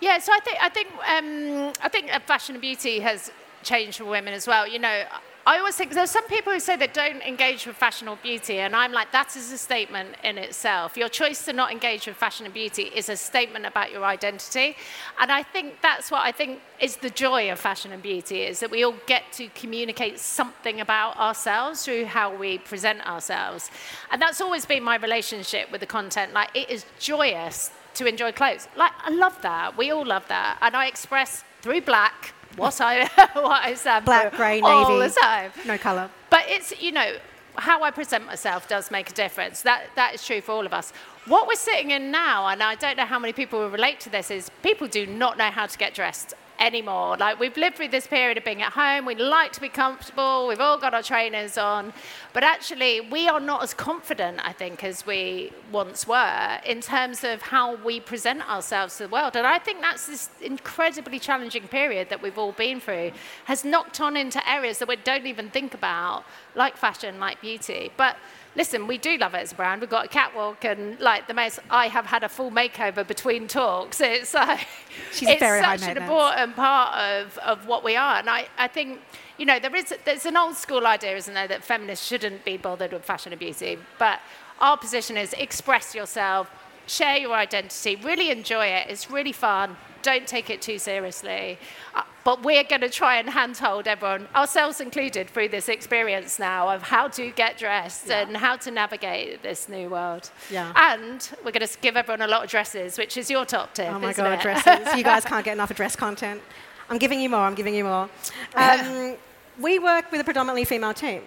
Yeah, 0.01 0.19
so 0.19 0.33
I 0.33 0.41
think 0.41 0.59
I 0.61 0.69
think 0.69 0.89
um, 0.93 1.73
I 1.83 1.89
think 1.89 2.11
fashion 2.27 2.55
and 2.55 2.63
beauty 2.63 3.01
has 3.01 3.31
changed 3.63 3.99
for 3.99 4.05
women 4.05 4.35
as 4.35 4.47
well. 4.47 4.67
You 4.67 4.79
know, 4.79 5.05
I 5.49 5.59
always 5.59 5.77
think 5.77 5.95
there's 5.95 6.11
some 6.11 6.27
people 6.27 6.53
who 6.53 6.59
say 6.59 6.75
they 6.75 6.89
don't 6.89 7.23
engage 7.23 7.69
with 7.69 7.77
fashion 7.77 8.09
or 8.09 8.17
beauty, 8.17 8.59
and 8.59 8.75
I'm 8.75 8.91
like, 8.91 9.13
that 9.13 9.37
is 9.37 9.53
a 9.53 9.59
statement 9.59 10.17
in 10.25 10.39
itself. 10.39 10.97
Your 10.97 11.09
choice 11.09 11.45
to 11.45 11.53
not 11.53 11.71
engage 11.71 12.09
with 12.09 12.17
fashion 12.17 12.47
and 12.47 12.53
beauty 12.53 12.91
is 12.93 13.09
a 13.09 13.17
statement 13.17 13.65
about 13.65 13.93
your 13.93 14.05
identity. 14.05 14.75
And 15.21 15.31
I 15.31 15.45
think 15.45 15.81
that's 15.83 16.11
what 16.11 16.23
I 16.23 16.33
think 16.33 16.61
is 16.81 16.97
the 16.97 17.11
joy 17.11 17.53
of 17.53 17.61
fashion 17.61 17.93
and 17.93 18.03
beauty 18.03 18.41
is 18.41 18.59
that 18.59 18.73
we 18.73 18.83
all 18.83 18.97
get 19.07 19.23
to 19.35 19.47
communicate 19.51 20.19
something 20.19 20.81
about 20.81 21.17
ourselves 21.17 21.85
through 21.85 22.07
how 22.07 22.35
we 22.35 22.59
present 22.59 23.07
ourselves. 23.07 23.71
And 24.11 24.21
that's 24.21 24.41
always 24.41 24.67
been 24.67 24.83
my 24.83 24.97
relationship 24.97 25.71
with 25.71 25.81
the 25.81 25.87
content. 25.87 26.33
Like, 26.33 26.51
it 26.57 26.69
is 26.69 26.85
joyous 26.99 27.71
to 27.95 28.07
enjoy 28.07 28.33
clothes. 28.33 28.67
Like, 28.77 28.93
I 28.99 29.11
love 29.11 29.41
that. 29.43 29.79
We 29.79 29.93
all 29.93 30.05
love 30.05 30.27
that. 30.27 30.59
And 30.61 30.75
I 30.75 30.87
express 30.87 31.45
through 31.63 31.83
black 31.83 32.35
what 32.57 32.81
I 32.81 33.05
what 33.35 33.65
I 33.65 33.75
stand 33.75 34.05
Black, 34.05 34.35
grey, 34.35 34.61
navy. 34.61 34.67
All 34.67 34.99
the 34.99 35.09
time. 35.09 35.53
No 35.67 35.79
colour. 35.79 36.11
But 36.31 36.45
it's, 36.49 36.81
you 36.81 36.93
know, 36.93 37.17
how 37.57 37.83
I 37.83 37.91
present 37.91 38.27
myself 38.27 38.69
does 38.69 38.91
make 38.91 39.11
a 39.11 39.13
difference. 39.13 39.63
That, 39.63 39.87
that 39.95 40.15
is 40.15 40.27
true 40.27 40.41
for 40.41 40.53
all 40.53 40.67
of 40.67 40.73
us. 40.73 40.93
What 41.27 41.49
we're 41.49 41.55
sitting 41.55 41.91
in 41.91 42.11
now, 42.11 42.47
and 42.47 42.63
I 42.63 42.75
don't 42.75 42.97
know 42.97 43.07
how 43.07 43.19
many 43.19 43.33
people 43.33 43.61
will 43.61 43.71
relate 43.71 44.01
to 44.01 44.11
this, 44.11 44.31
is 44.31 44.51
people 44.63 44.87
do 44.87 45.07
not 45.07 45.39
know 45.39 45.51
how 45.51 45.67
to 45.67 45.79
get 45.79 45.95
dressed 45.95 46.35
anymore. 46.59 47.17
Like 47.17 47.39
we've 47.39 47.57
lived 47.57 47.77
through 47.77 47.89
this 47.89 48.07
period 48.07 48.39
of 48.39 48.45
being 48.45 48.63
at 48.63 48.73
home, 48.73 49.05
we 49.05 49.15
like 49.15 49.53
to 49.53 49.61
be 49.61 49.69
comfortable, 49.69 50.47
we've 50.49 50.61
all 50.61 50.79
got 50.79 50.95
our 50.95 51.03
trainers 51.03 51.59
on, 51.59 51.93
but 52.33 52.43
actually 52.43 53.01
we 53.01 53.29
are 53.29 53.41
not 53.41 53.63
as 53.63 53.75
confident, 53.75 54.41
I 54.47 54.53
think, 54.53 54.85
as 54.85 55.07
we 55.07 55.53
once 55.73 56.07
were 56.07 56.59
in 56.65 56.81
terms 56.81 57.25
of 57.25 57.43
how 57.43 57.77
we 57.77 58.01
present 58.01 58.49
ourselves 58.49 58.97
to 58.97 59.05
the 59.05 59.09
world. 59.09 59.37
And 59.37 59.47
I 59.47 59.59
think 59.59 59.81
that's 59.81 60.07
this 60.07 60.31
incredibly 60.41 61.19
challenging 61.19 61.69
period 61.69 62.09
that 62.11 62.23
we've 62.23 62.39
all 62.39 62.53
been 62.53 62.81
through 62.81 63.13
has 63.45 63.65
knocked 63.65 64.01
on 64.01 64.17
into 64.17 64.47
areas 64.49 64.79
that 64.79 64.89
we 64.89 64.97
don't 64.97 65.27
even 65.27 65.51
think 65.51 65.75
about, 65.75 66.25
like 66.55 66.77
fashion, 66.77 67.21
like 67.21 67.41
beauty. 67.41 67.91
But 67.97 68.17
listen, 68.57 68.87
we 68.87 68.99
do 68.99 69.19
love 69.19 69.35
it 69.35 69.39
as 69.39 69.53
a 69.53 69.55
brand. 69.55 69.81
We've 69.81 69.91
got 69.91 70.07
a 70.07 70.09
catwalk 70.09 70.65
and 70.65 70.99
like 70.99 71.29
the 71.29 71.35
most, 71.35 71.61
I 71.71 71.89
have 71.89 72.07
had 72.07 72.25
a 72.25 72.29
full 72.29 72.51
makeover 72.51 73.07
between 73.07 73.47
talks. 73.47 74.01
It's, 74.01 74.35
uh, 74.35 74.57
She's 75.13 75.29
it's 75.29 75.41
very 75.41 75.61
such 75.61 75.83
an 75.83 75.99
important 75.99 76.57
part 76.57 76.97
of, 76.97 77.39
of 77.39 77.67
what 77.67 77.85
we 77.85 77.97
are. 77.97 78.17
And 78.17 78.31
I, 78.31 78.49
I 78.59 78.67
think, 78.67 79.01
you 79.39 79.47
know, 79.47 79.59
there 79.59 79.75
is, 79.77 79.95
there's 80.05 80.27
an 80.27 80.37
old 80.37 80.57
school 80.57 80.87
idea, 80.87 81.17
isn't 81.17 81.35
there, 81.35 81.49
that 81.49 81.63
feminists 81.63 82.07
shouldn't 82.07 82.45
be 82.45 82.57
bothered 82.57 82.93
with 82.93 83.05
fashion 83.05 83.33
and 83.33 83.39
beauty. 83.39 83.79
But 83.99 84.21
our 84.59 84.79
position 84.79 85.17
is 85.17 85.35
express 85.35 85.95
yourself, 85.95 86.51
share 86.87 87.19
your 87.19 87.35
identity, 87.35 87.97
really 87.97 88.31
enjoy 88.31 88.67
it. 88.67 88.89
It's 88.89 89.11
really 89.11 89.33
fun. 89.33 89.77
Don't 90.03 90.27
take 90.27 90.49
it 90.51 90.63
too 90.63 90.79
seriously. 90.79 91.59
Uh, 91.95 92.03
but 92.27 92.43
we're 92.43 92.65
going 92.65 92.81
to 92.81 92.91
try 92.91 93.19
and 93.19 93.31
handhold 93.31 93.87
everyone, 93.87 94.27
ourselves 94.35 94.81
included, 94.81 95.31
through 95.31 95.49
this 95.49 95.69
experience 95.69 96.41
now 96.41 96.69
of 96.69 96.83
how 96.83 97.07
to 97.07 97.31
get 97.31 97.57
dressed 97.57 98.09
yeah. 98.09 98.23
and 98.23 98.37
how 98.37 98.57
to 98.57 98.73
navigate 98.73 99.45
this 99.45 99.69
new 99.69 99.89
world. 99.89 100.29
Yeah. 100.51 100.73
And 100.75 101.31
we're 101.45 101.53
going 101.53 101.65
to 101.65 101.79
give 101.81 101.97
everyone 101.97 102.23
a 102.23 102.27
lot 102.27 102.43
of 102.43 102.51
dresses, 102.51 102.99
which 102.99 103.17
is 103.17 103.31
your 103.31 103.45
top 103.45 103.75
tip. 103.75 103.93
Oh 103.93 104.01
my 104.01 104.13
God, 104.13 104.33
it? 104.33 104.41
dresses. 104.41 104.97
you 104.97 105.05
guys 105.05 105.25
can't 105.33 105.45
get 105.45 105.53
enough 105.53 105.71
of 105.71 105.77
dress 105.77 105.95
content. 105.95 106.43
I'm 106.91 106.99
giving 106.99 107.21
you 107.21 107.31
more, 107.31 107.43
I'm 107.43 107.55
giving 107.55 107.77
you 107.77 107.85
more. 107.85 108.11
Um, 108.57 109.15
we 109.61 109.79
work 109.79 110.11
with 110.11 110.21
a 110.21 110.25
predominantly 110.25 110.65
female 110.65 110.95
team. 110.95 111.23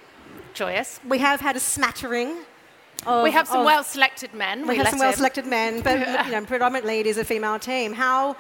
Joyous. 0.54 1.00
We 1.08 1.20
have 1.20 1.40
had 1.40 1.56
a 1.56 1.62
smattering 1.62 2.40
of, 3.06 3.24
we 3.24 3.32
have 3.32 3.48
some 3.48 3.64
well-selected 3.64 4.34
men. 4.34 4.64
We, 4.64 4.70
we 4.70 4.76
have 4.78 4.90
some 4.90 5.00
well-selected 5.00 5.46
men, 5.46 5.80
but 5.82 6.00
you 6.26 6.32
know, 6.34 6.44
predominantly 6.44 7.00
it 7.00 7.08
is 7.08 7.18
a 7.18 7.24
female 7.24 7.58
team. 7.58 7.94
How 7.94 8.36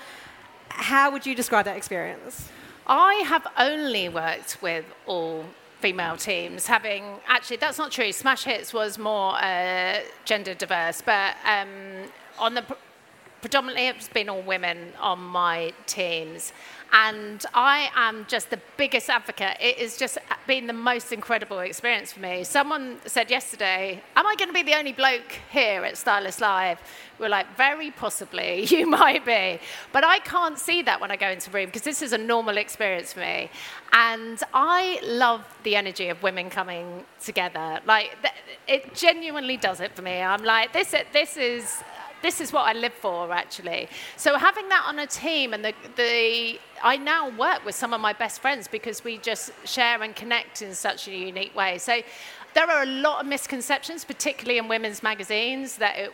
how 0.79 1.11
would 1.11 1.25
you 1.25 1.35
describe 1.35 1.65
that 1.65 1.77
experience? 1.77 2.49
I 2.87 3.23
have 3.27 3.45
only 3.57 4.09
worked 4.09 4.57
with 4.61 4.85
all 5.05 5.45
female 5.79 6.17
teams, 6.17 6.67
having 6.67 7.03
actually, 7.27 7.57
that's 7.57 7.77
not 7.77 7.91
true. 7.91 8.11
Smash 8.11 8.43
Hits 8.43 8.73
was 8.73 8.97
more 8.97 9.35
uh, 9.41 9.99
gender 10.25 10.53
diverse, 10.53 11.01
but 11.01 11.35
um, 11.45 11.69
on 12.37 12.53
the 12.53 12.63
predominantly 13.41 13.87
it's 13.87 14.09
been 14.09 14.29
all 14.29 14.41
women 14.41 14.93
on 14.99 15.19
my 15.19 15.71
teams. 15.85 16.51
And 16.91 17.45
I 17.53 17.91
am 17.95 18.25
just 18.27 18.49
the 18.49 18.59
biggest 18.77 19.09
advocate. 19.09 19.57
It 19.59 19.77
has 19.77 19.97
just 19.97 20.17
been 20.47 20.65
the 20.65 20.73
most 20.73 21.11
incredible 21.11 21.59
experience 21.59 22.11
for 22.11 22.19
me. 22.19 22.43
Someone 22.43 22.97
said 23.05 23.29
yesterday, 23.29 24.01
Am 24.15 24.25
I 24.25 24.35
going 24.35 24.49
to 24.49 24.53
be 24.53 24.63
the 24.63 24.75
only 24.75 24.93
bloke 24.93 25.39
here 25.51 25.85
at 25.85 25.97
Stylist 25.97 26.41
Live? 26.41 26.79
We're 27.19 27.29
like, 27.29 27.55
Very 27.55 27.91
possibly, 27.91 28.65
you 28.69 28.87
might 28.87 29.23
be. 29.25 29.59
But 29.91 30.03
I 30.03 30.19
can't 30.19 30.57
see 30.57 30.81
that 30.83 30.99
when 30.99 31.11
I 31.11 31.15
go 31.15 31.29
into 31.29 31.51
a 31.51 31.53
room 31.53 31.67
because 31.67 31.83
this 31.83 32.01
is 32.01 32.11
a 32.11 32.17
normal 32.17 32.57
experience 32.57 33.13
for 33.13 33.19
me. 33.19 33.51
And 33.93 34.41
I 34.53 34.99
love 35.03 35.45
the 35.63 35.75
energy 35.75 36.09
of 36.09 36.23
women 36.23 36.49
coming 36.49 37.05
together. 37.23 37.81
Like, 37.85 38.17
it 38.67 38.95
genuinely 38.95 39.57
does 39.57 39.79
it 39.79 39.95
for 39.95 40.01
me. 40.01 40.21
I'm 40.21 40.43
like, 40.43 40.73
This, 40.73 40.95
this 41.13 41.37
is 41.37 41.83
this 42.21 42.41
is 42.41 42.51
what 42.51 42.63
I 42.63 42.73
live 42.73 42.93
for, 42.93 43.31
actually. 43.31 43.87
So 44.17 44.37
having 44.37 44.67
that 44.69 44.83
on 44.87 44.99
a 44.99 45.07
team, 45.07 45.53
and 45.53 45.63
the, 45.63 45.73
the 45.95 46.59
I 46.83 46.97
now 46.97 47.29
work 47.37 47.65
with 47.65 47.75
some 47.75 47.93
of 47.93 48.01
my 48.01 48.13
best 48.13 48.41
friends 48.41 48.67
because 48.67 49.03
we 49.03 49.17
just 49.17 49.51
share 49.65 50.01
and 50.01 50.15
connect 50.15 50.61
in 50.61 50.73
such 50.73 51.07
a 51.07 51.11
unique 51.11 51.55
way. 51.55 51.77
So 51.77 52.01
there 52.53 52.69
are 52.69 52.83
a 52.83 52.87
lot 52.87 53.21
of 53.21 53.27
misconceptions, 53.27 54.03
particularly 54.05 54.57
in 54.57 54.67
women's 54.67 55.03
magazines, 55.03 55.77
that 55.77 55.97
it, 55.97 56.13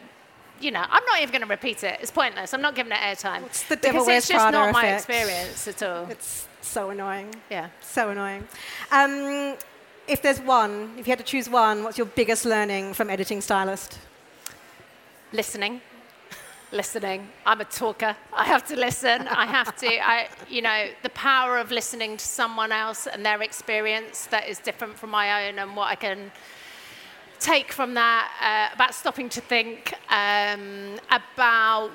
you 0.59 0.71
know, 0.71 0.83
I'm 0.89 1.03
not 1.05 1.21
even 1.21 1.31
going 1.31 1.41
to 1.41 1.47
repeat 1.47 1.83
it. 1.83 1.99
It's 2.01 2.11
pointless. 2.11 2.53
I'm 2.53 2.61
not 2.61 2.75
giving 2.75 2.91
it 2.91 2.99
airtime. 2.99 3.43
It's 3.45 3.63
the 3.63 3.75
devil 3.75 4.05
because 4.05 4.17
it's 4.17 4.27
just 4.27 4.51
not 4.51 4.69
effect. 4.69 4.73
my 4.73 4.93
experience 4.95 5.67
at 5.67 5.83
all. 5.83 6.09
It's 6.09 6.47
so 6.61 6.89
annoying. 6.89 7.33
Yeah. 7.49 7.69
So 7.81 8.09
annoying. 8.09 8.47
Um, 8.91 9.55
if 10.07 10.21
there's 10.21 10.39
one, 10.39 10.93
if 10.97 11.07
you 11.07 11.11
had 11.11 11.19
to 11.19 11.25
choose 11.25 11.49
one, 11.49 11.83
what's 11.83 11.97
your 11.97 12.07
biggest 12.07 12.45
learning 12.45 12.93
from 12.93 13.09
editing 13.09 13.41
stylist? 13.41 13.99
Listening. 15.31 15.81
Listening. 16.71 17.29
I'm 17.45 17.61
a 17.61 17.65
talker. 17.65 18.15
I 18.33 18.45
have 18.45 18.65
to 18.67 18.75
listen. 18.75 19.27
I 19.27 19.45
have 19.45 19.75
to, 19.77 19.87
I, 19.87 20.27
you 20.49 20.61
know, 20.61 20.87
the 21.03 21.09
power 21.09 21.57
of 21.57 21.71
listening 21.71 22.17
to 22.17 22.25
someone 22.25 22.71
else 22.71 23.07
and 23.07 23.25
their 23.25 23.41
experience 23.41 24.25
that 24.27 24.47
is 24.47 24.59
different 24.59 24.97
from 24.97 25.11
my 25.11 25.47
own 25.47 25.59
and 25.59 25.75
what 25.75 25.87
I 25.89 25.95
can 25.95 26.31
take 27.39 27.71
from 27.71 27.93
that 27.93 28.31
uh, 28.41 28.75
about 28.75 28.93
stopping 28.93 29.29
to 29.29 29.41
think, 29.41 29.93
um, 30.09 30.99
about 31.11 31.91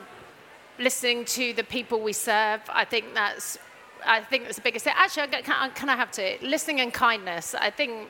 listening 0.78 1.24
to 1.24 1.52
the 1.54 1.64
people 1.64 2.00
we 2.00 2.12
serve. 2.12 2.60
I 2.68 2.84
think 2.84 3.14
that's, 3.14 3.58
I 4.04 4.20
think 4.20 4.44
that's 4.44 4.56
the 4.56 4.62
biggest 4.62 4.84
thing. 4.84 4.94
Actually, 4.96 5.28
can, 5.28 5.70
can 5.72 5.88
I 5.88 5.96
have 5.96 6.10
to? 6.12 6.36
Listening 6.42 6.80
and 6.80 6.92
kindness. 6.92 7.54
I 7.54 7.70
think, 7.70 8.08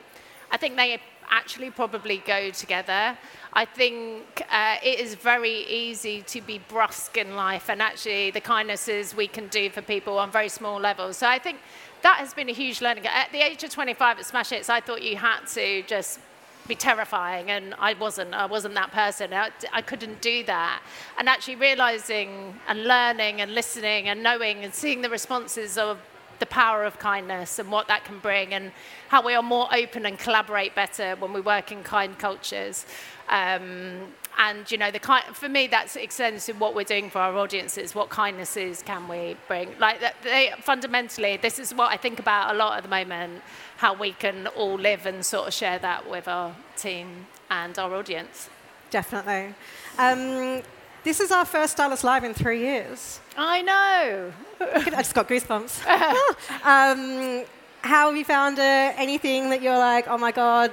I 0.51 0.57
think 0.57 0.75
they 0.75 1.01
actually 1.29 1.71
probably 1.71 2.17
go 2.17 2.49
together. 2.51 3.17
I 3.53 3.65
think 3.65 4.43
uh, 4.49 4.77
it 4.81 4.99
is 4.99 5.15
very 5.15 5.65
easy 5.67 6.21
to 6.21 6.41
be 6.41 6.61
brusque 6.69 7.17
in 7.17 7.35
life, 7.35 7.69
and 7.69 7.81
actually, 7.81 8.31
the 8.31 8.39
kindnesses 8.39 9.13
we 9.13 9.27
can 9.27 9.47
do 9.49 9.69
for 9.69 9.81
people 9.81 10.17
on 10.19 10.31
very 10.31 10.47
small 10.47 10.79
levels. 10.79 11.17
So 11.17 11.27
I 11.27 11.37
think 11.37 11.59
that 12.01 12.17
has 12.17 12.33
been 12.33 12.47
a 12.47 12.53
huge 12.53 12.81
learning. 12.81 13.05
At 13.07 13.31
the 13.33 13.39
age 13.39 13.63
of 13.63 13.69
25 13.69 14.19
at 14.19 14.25
Smash 14.25 14.49
Hits, 14.51 14.69
I 14.69 14.79
thought 14.79 15.01
you 15.01 15.17
had 15.17 15.45
to 15.53 15.83
just 15.83 16.19
be 16.67 16.75
terrifying 16.75 17.49
and 17.49 17.73
I 17.79 17.95
wasn't 17.95 18.35
I 18.35 18.45
wasn't 18.45 18.75
that 18.75 18.91
person 18.91 19.33
I, 19.33 19.49
I 19.73 19.81
couldn't 19.81 20.21
do 20.21 20.43
that 20.43 20.83
and 21.17 21.27
actually 21.27 21.55
realizing 21.55 22.53
and 22.67 22.83
learning 22.83 23.41
and 23.41 23.55
listening 23.55 24.09
and 24.09 24.21
knowing 24.21 24.63
and 24.63 24.71
seeing 24.71 25.01
the 25.01 25.09
responses 25.09 25.77
of 25.79 25.97
the 26.41 26.45
power 26.47 26.83
of 26.83 26.97
kindness 26.97 27.59
and 27.59 27.71
what 27.71 27.87
that 27.87 28.03
can 28.03 28.19
bring 28.19 28.53
and 28.53 28.71
how 29.09 29.23
we 29.23 29.33
are 29.35 29.43
more 29.43 29.67
open 29.73 30.05
and 30.07 30.17
collaborate 30.17 30.73
better 30.75 31.15
when 31.19 31.31
we 31.31 31.39
work 31.39 31.71
in 31.71 31.83
kind 31.83 32.17
cultures. 32.17 32.85
Um, 33.31 34.13
and 34.37 34.69
you 34.71 34.77
know, 34.77 34.91
the 34.91 34.99
kind, 34.99 35.23
for 35.35 35.49
me, 35.49 35.67
that 35.67 35.95
extends 35.95 36.45
to 36.45 36.53
what 36.53 36.75
we're 36.75 36.83
doing 36.83 37.09
for 37.09 37.19
our 37.19 37.35
audiences. 37.37 37.95
What 37.95 38.09
kindnesses 38.09 38.83
can 38.83 39.07
we 39.07 39.35
bring? 39.47 39.69
Like 39.79 39.99
they, 40.23 40.53
fundamentally, 40.61 41.37
this 41.37 41.59
is 41.59 41.73
what 41.73 41.91
I 41.91 41.97
think 41.97 42.19
about 42.19 42.53
a 42.53 42.57
lot 42.57 42.77
at 42.77 42.83
the 42.83 42.89
moment. 42.89 43.41
How 43.77 43.93
we 43.93 44.13
can 44.13 44.47
all 44.47 44.75
live 44.75 45.05
and 45.05 45.25
sort 45.25 45.47
of 45.47 45.53
share 45.53 45.79
that 45.79 46.09
with 46.09 46.27
our 46.27 46.55
team 46.75 47.27
and 47.49 47.77
our 47.79 47.93
audience. 47.95 48.49
Definitely. 48.89 49.55
Um, 49.97 50.61
this 51.03 51.19
is 51.19 51.31
our 51.31 51.45
first 51.45 51.73
Stylist 51.73 52.03
Live 52.03 52.23
in 52.23 52.33
three 52.33 52.59
years. 52.59 53.19
I 53.37 53.61
know. 53.61 54.33
I 54.61 54.89
just 54.89 55.15
got 55.15 55.27
goosebumps. 55.27 55.85
um, 56.65 57.45
how 57.81 58.07
have 58.07 58.17
you 58.17 58.25
found 58.25 58.59
it? 58.59 58.95
Anything 58.99 59.49
that 59.49 59.61
you're 59.61 59.77
like, 59.77 60.07
oh 60.07 60.17
my 60.17 60.31
God? 60.31 60.71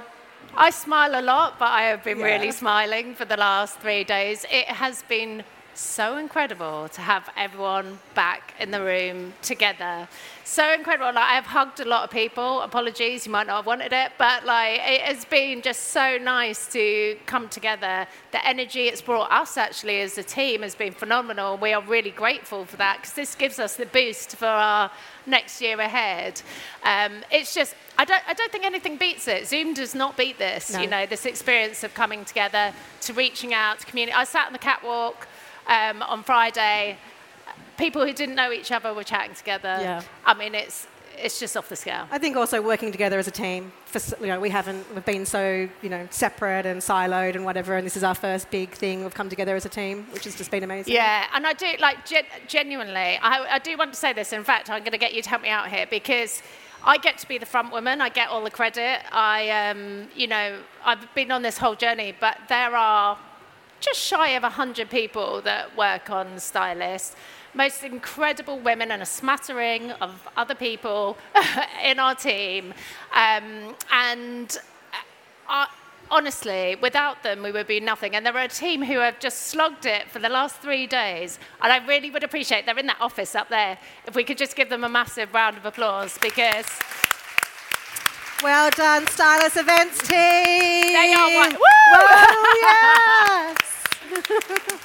I 0.55 0.69
smile 0.71 1.19
a 1.19 1.21
lot, 1.21 1.59
but 1.59 1.69
I 1.69 1.83
have 1.83 2.03
been 2.03 2.19
yeah. 2.19 2.25
really 2.25 2.51
smiling 2.51 3.15
for 3.15 3.25
the 3.25 3.37
last 3.37 3.79
three 3.79 4.03
days. 4.03 4.45
It 4.51 4.67
has 4.67 5.03
been 5.03 5.43
so 5.79 6.17
incredible 6.17 6.89
to 6.89 7.01
have 7.01 7.29
everyone 7.37 7.99
back 8.13 8.53
in 8.59 8.71
the 8.71 8.83
room 8.83 9.33
together. 9.41 10.07
So 10.43 10.73
incredible. 10.73 11.13
Like 11.13 11.31
I've 11.31 11.45
hugged 11.45 11.79
a 11.79 11.85
lot 11.85 12.03
of 12.03 12.09
people. 12.09 12.61
Apologies, 12.61 13.25
you 13.25 13.31
might 13.31 13.47
not 13.47 13.57
have 13.57 13.65
wanted 13.65 13.93
it, 13.93 14.11
but 14.17 14.45
like 14.45 14.79
it 14.83 15.01
has 15.01 15.25
been 15.25 15.61
just 15.61 15.85
so 15.85 16.17
nice 16.17 16.67
to 16.73 17.17
come 17.25 17.47
together. 17.49 18.07
The 18.31 18.45
energy 18.45 18.87
it's 18.87 19.01
brought 19.01 19.31
us 19.31 19.57
actually 19.57 20.01
as 20.01 20.17
a 20.17 20.23
team 20.23 20.63
has 20.63 20.75
been 20.75 20.93
phenomenal. 20.93 21.57
We 21.57 21.73
are 21.73 21.81
really 21.81 22.11
grateful 22.11 22.65
for 22.65 22.77
that 22.77 22.97
because 22.97 23.13
this 23.13 23.35
gives 23.35 23.57
us 23.57 23.75
the 23.75 23.85
boost 23.85 24.35
for 24.35 24.47
our 24.47 24.91
next 25.25 25.61
year 25.61 25.79
ahead. 25.79 26.41
Um, 26.83 27.23
it's 27.31 27.53
just 27.53 27.75
I 27.97 28.05
don't, 28.05 28.21
I 28.27 28.33
don't 28.33 28.51
think 28.51 28.65
anything 28.65 28.97
beats 28.97 29.27
it. 29.27 29.47
Zoom 29.47 29.73
does 29.73 29.93
not 29.93 30.17
beat 30.17 30.37
this. 30.37 30.73
No. 30.73 30.81
You 30.81 30.87
know, 30.87 31.05
this 31.05 31.25
experience 31.25 31.83
of 31.83 31.93
coming 31.93 32.25
together, 32.25 32.73
to 33.01 33.13
reaching 33.13 33.53
out 33.53 33.79
to 33.79 33.85
community. 33.85 34.13
I 34.13 34.23
sat 34.23 34.47
on 34.47 34.53
the 34.53 34.59
catwalk 34.59 35.27
um, 35.69 36.01
on 36.03 36.23
Friday. 36.23 36.97
People 37.77 38.05
who 38.05 38.11
didn't 38.11 38.35
know 38.35 38.51
each 38.51 38.71
other 38.71 38.93
were 38.93 39.05
chatting 39.05 39.35
together. 39.35 39.77
Yeah. 39.79 40.01
I 40.25 40.33
mean, 40.33 40.53
it's 40.53 40.87
it's 41.21 41.39
just 41.39 41.57
off 41.57 41.67
the 41.69 41.75
scale. 41.75 42.07
I 42.11 42.17
think 42.17 42.37
also 42.37 42.61
working 42.61 42.91
together 42.91 43.19
as 43.19 43.27
a 43.27 43.31
team. 43.31 43.71
For, 43.85 43.99
you 44.21 44.27
know, 44.27 44.39
we 44.39 44.49
haven't 44.49 44.85
we've 44.93 45.05
been 45.05 45.25
so 45.25 45.69
you 45.81 45.89
know 45.89 46.07
separate 46.09 46.65
and 46.65 46.81
siloed 46.81 47.35
and 47.35 47.45
whatever, 47.45 47.75
and 47.75 47.85
this 47.85 47.95
is 47.95 48.03
our 48.03 48.15
first 48.15 48.49
big 48.51 48.71
thing. 48.71 49.03
We've 49.03 49.13
come 49.13 49.29
together 49.29 49.55
as 49.55 49.65
a 49.65 49.69
team, 49.69 50.05
which 50.11 50.25
has 50.25 50.35
just 50.35 50.51
been 50.51 50.63
amazing. 50.63 50.93
Yeah, 50.93 51.25
and 51.33 51.45
I 51.45 51.53
do 51.53 51.67
like 51.79 52.05
gen- 52.05 52.25
genuinely. 52.47 53.19
I, 53.21 53.55
I 53.55 53.59
do 53.59 53.77
want 53.77 53.93
to 53.93 53.99
say 53.99 54.13
this. 54.13 54.33
In 54.33 54.43
fact, 54.43 54.69
I'm 54.69 54.81
going 54.81 54.91
to 54.91 54.97
get 54.97 55.13
you 55.13 55.21
to 55.21 55.29
help 55.29 55.41
me 55.41 55.49
out 55.49 55.69
here 55.69 55.85
because. 55.89 56.41
I 56.81 56.97
get 56.97 57.17
to 57.17 57.27
be 57.27 57.37
the 57.37 57.45
front 57.45 57.73
woman. 57.73 57.99
I 57.99 58.07
get 58.07 58.29
all 58.29 58.41
the 58.41 58.49
credit. 58.49 59.01
I, 59.11 59.49
um, 59.49 60.07
you 60.15 60.27
know, 60.27 60.59
I've 60.85 61.13
been 61.13 61.29
on 61.29 61.41
this 61.41 61.57
whole 61.57 61.75
journey, 61.75 62.15
but 62.17 62.37
there 62.47 62.73
are 62.73 63.17
just 63.79 63.99
shy 63.99 64.29
of 64.29 64.43
100 64.43 64.89
people 64.89 65.41
that 65.41 65.75
work 65.77 66.09
on 66.09 66.39
Stylist. 66.39 67.15
Most 67.53 67.83
incredible 67.83 68.59
women 68.59 68.91
and 68.91 69.01
a 69.01 69.05
smattering 69.05 69.91
of 69.91 70.27
other 70.37 70.55
people 70.55 71.17
in 71.83 71.99
our 71.99 72.13
team. 72.13 72.73
Um, 73.13 73.75
and 73.91 74.57
uh, 75.47 75.65
honestly, 76.11 76.75
without 76.81 77.23
them, 77.23 77.41
we 77.41 77.51
would 77.51 77.67
be 77.67 77.79
nothing. 77.79 78.15
And 78.15 78.25
there 78.25 78.35
are 78.35 78.43
a 78.43 78.47
team 78.47 78.83
who 78.83 78.99
have 78.99 79.19
just 79.19 79.47
slogged 79.47 79.85
it 79.85 80.09
for 80.11 80.19
the 80.19 80.29
last 80.29 80.57
three 80.57 80.85
days. 80.85 81.39
And 81.61 81.71
I 81.71 81.85
really 81.85 82.11
would 82.11 82.23
appreciate, 82.23 82.65
they're 82.65 82.77
in 82.77 82.87
that 82.87 83.01
office 83.01 83.33
up 83.33 83.49
there, 83.49 83.79
if 84.05 84.15
we 84.15 84.23
could 84.23 84.37
just 84.37 84.55
give 84.55 84.69
them 84.69 84.83
a 84.83 84.89
massive 84.89 85.33
round 85.33 85.57
of 85.57 85.65
applause 85.65 86.17
because. 86.21 86.65
Well 88.43 88.69
done, 88.71 89.05
Stylist 89.07 89.57
Events 89.57 90.07
team. 90.07 90.17
They 90.17 91.13
are 91.17 91.35
one. 91.35 91.53
Woo! 91.53 91.59
Yes 92.61 93.68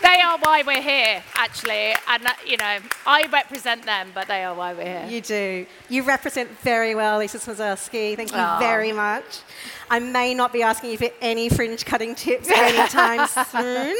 they 0.02 0.20
are 0.20 0.38
why 0.38 0.62
we're 0.66 0.82
here, 0.82 1.22
actually. 1.34 1.94
And, 2.08 2.26
uh, 2.26 2.30
you 2.46 2.56
know, 2.56 2.78
I 3.06 3.26
represent 3.32 3.84
them, 3.84 4.10
but 4.14 4.28
they 4.28 4.44
are 4.44 4.54
why 4.54 4.74
we're 4.74 4.84
here. 4.84 5.06
You 5.08 5.20
do. 5.20 5.66
You 5.88 6.02
represent 6.02 6.50
very 6.60 6.94
well, 6.94 7.18
Lisa 7.18 7.38
Smosarski. 7.38 8.16
Thank 8.16 8.32
you 8.32 8.46
very 8.58 8.92
much. 8.92 9.40
I 9.90 9.98
may 9.98 10.34
not 10.34 10.52
be 10.52 10.62
asking 10.62 10.90
you 10.90 10.98
for 10.98 11.10
any 11.20 11.48
fringe 11.48 11.84
cutting 11.84 12.14
tips 12.14 12.48
anytime 12.48 13.26
soon. 13.50 13.96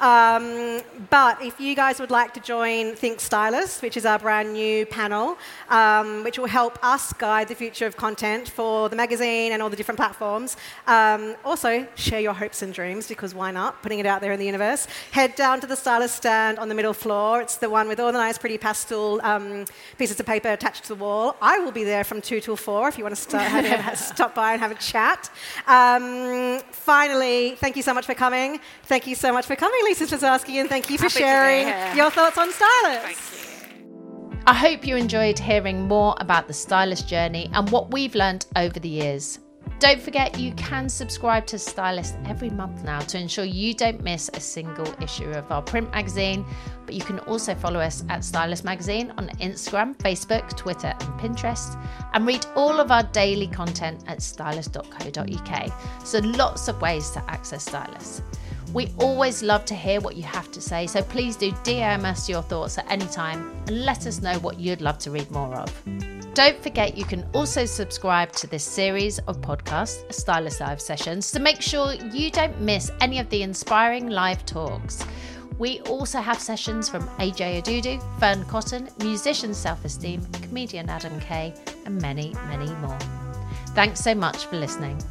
Um, 0.00 0.82
but 1.08 1.42
if 1.42 1.60
you 1.60 1.74
guys 1.74 2.00
would 2.00 2.10
like 2.10 2.34
to 2.34 2.40
join 2.40 2.94
Think 2.94 3.20
Stylist, 3.20 3.82
which 3.82 3.96
is 3.96 4.04
our 4.06 4.18
brand 4.18 4.52
new 4.52 4.86
panel, 4.86 5.36
um, 5.68 6.24
which 6.24 6.38
will 6.38 6.46
help 6.46 6.78
us 6.84 7.12
guide 7.12 7.48
the 7.48 7.54
future 7.54 7.86
of 7.86 7.96
content 7.96 8.48
for 8.48 8.88
the 8.88 8.96
magazine 8.96 9.52
and 9.52 9.62
all 9.62 9.70
the 9.70 9.76
different 9.76 9.98
platforms, 9.98 10.56
um, 10.86 11.36
also 11.44 11.86
share 11.94 12.20
your 12.20 12.34
hopes 12.34 12.62
and 12.62 12.72
dreams 12.72 13.06
because 13.06 13.34
why 13.34 13.50
not? 13.50 13.82
Putting 13.82 13.98
it 13.98 14.06
out 14.06 14.20
there 14.20 14.32
in 14.32 14.38
the 14.38 14.46
universe. 14.46 14.86
Head 15.12 15.34
down 15.34 15.60
to 15.60 15.66
the 15.66 15.76
Stylist 15.76 16.16
stand 16.16 16.58
on 16.58 16.68
the 16.68 16.74
middle 16.74 16.94
floor. 16.94 17.40
It's 17.40 17.56
the 17.56 17.70
one 17.70 17.88
with 17.88 18.00
all 18.00 18.12
the 18.12 18.18
nice, 18.18 18.38
pretty 18.38 18.58
pastel 18.58 19.20
um, 19.22 19.64
pieces 19.98 20.18
of 20.18 20.26
paper 20.26 20.48
attached 20.48 20.84
to 20.84 20.88
the 20.88 20.94
wall. 20.94 21.36
I 21.40 21.58
will 21.58 21.72
be 21.72 21.84
there 21.84 22.04
from 22.04 22.20
2 22.20 22.40
till 22.40 22.56
4 22.56 22.88
if 22.88 22.98
you 22.98 23.04
want 23.04 23.14
to 23.14 23.20
start, 23.20 23.98
stop 23.98 24.34
by 24.34 24.52
and 24.52 24.60
have 24.60 24.70
a 24.70 24.76
chat. 24.76 25.19
Um, 25.66 26.60
finally, 26.70 27.56
thank 27.56 27.76
you 27.76 27.82
so 27.82 27.94
much 27.94 28.06
for 28.06 28.14
coming. 28.14 28.60
Thank 28.84 29.06
you 29.06 29.14
so 29.14 29.32
much 29.32 29.46
for 29.46 29.56
coming, 29.56 29.80
Lisa 29.84 30.06
Smosarski, 30.06 30.60
and 30.60 30.68
thank 30.68 30.90
you 30.90 30.98
for 30.98 31.04
Happy 31.04 31.20
sharing 31.20 31.96
your 31.96 32.10
thoughts 32.10 32.38
on 32.38 32.50
Stylist. 32.52 33.40
I 34.46 34.54
hope 34.54 34.86
you 34.86 34.96
enjoyed 34.96 35.38
hearing 35.38 35.86
more 35.86 36.14
about 36.18 36.48
the 36.48 36.54
stylist 36.54 37.06
journey 37.06 37.50
and 37.52 37.70
what 37.70 37.92
we've 37.92 38.14
learned 38.14 38.46
over 38.56 38.80
the 38.80 38.88
years. 38.88 39.38
Don't 39.80 39.98
forget 39.98 40.38
you 40.38 40.52
can 40.56 40.90
subscribe 40.90 41.46
to 41.46 41.58
Stylist 41.58 42.14
every 42.26 42.50
month 42.50 42.84
now 42.84 43.00
to 43.00 43.18
ensure 43.18 43.46
you 43.46 43.72
don't 43.72 44.02
miss 44.02 44.28
a 44.34 44.38
single 44.38 44.86
issue 45.02 45.30
of 45.30 45.50
our 45.50 45.62
print 45.62 45.90
magazine. 45.90 46.44
But 46.84 46.94
you 46.94 47.00
can 47.00 47.18
also 47.20 47.54
follow 47.54 47.80
us 47.80 48.04
at 48.10 48.22
Stylist 48.22 48.62
Magazine 48.62 49.10
on 49.16 49.30
Instagram, 49.40 49.96
Facebook, 49.96 50.54
Twitter, 50.54 50.88
and 51.00 51.18
Pinterest, 51.18 51.82
and 52.12 52.26
read 52.26 52.44
all 52.56 52.78
of 52.78 52.90
our 52.90 53.04
daily 53.04 53.46
content 53.46 54.04
at 54.06 54.20
stylist.co.uk. 54.20 55.72
So 56.04 56.18
lots 56.18 56.68
of 56.68 56.78
ways 56.82 57.08
to 57.12 57.30
access 57.30 57.64
Stylist. 57.64 58.22
We 58.74 58.92
always 58.98 59.42
love 59.42 59.64
to 59.64 59.74
hear 59.74 60.02
what 60.02 60.14
you 60.14 60.24
have 60.24 60.52
to 60.52 60.60
say, 60.60 60.88
so 60.88 61.00
please 61.00 61.36
do 61.36 61.52
DM 61.52 62.04
us 62.04 62.28
your 62.28 62.42
thoughts 62.42 62.76
at 62.76 62.84
any 62.90 63.06
time 63.06 63.50
and 63.66 63.86
let 63.86 64.06
us 64.06 64.20
know 64.20 64.38
what 64.40 64.60
you'd 64.60 64.82
love 64.82 64.98
to 64.98 65.10
read 65.10 65.30
more 65.30 65.54
of. 65.54 66.19
Don't 66.34 66.62
forget 66.62 66.96
you 66.96 67.04
can 67.04 67.26
also 67.32 67.64
subscribe 67.64 68.30
to 68.32 68.46
this 68.46 68.62
series 68.62 69.18
of 69.20 69.40
podcasts, 69.40 70.10
Stylist 70.12 70.60
Live 70.60 70.80
Sessions, 70.80 71.32
to 71.32 71.40
make 71.40 71.60
sure 71.60 71.94
you 71.94 72.30
don't 72.30 72.60
miss 72.60 72.88
any 73.00 73.18
of 73.18 73.28
the 73.30 73.42
inspiring 73.42 74.08
live 74.08 74.46
talks. 74.46 75.04
We 75.58 75.80
also 75.80 76.20
have 76.20 76.38
sessions 76.38 76.88
from 76.88 77.08
AJ 77.18 77.62
Odudu, 77.62 78.00
Fearne 78.20 78.44
Cotton, 78.46 78.88
musician 79.00 79.52
Self 79.52 79.84
Esteem, 79.84 80.24
comedian 80.32 80.88
Adam 80.88 81.18
Kay, 81.20 81.52
and 81.84 82.00
many, 82.00 82.32
many 82.46 82.72
more. 82.76 82.98
Thanks 83.74 83.98
so 84.00 84.14
much 84.14 84.46
for 84.46 84.56
listening. 84.56 85.02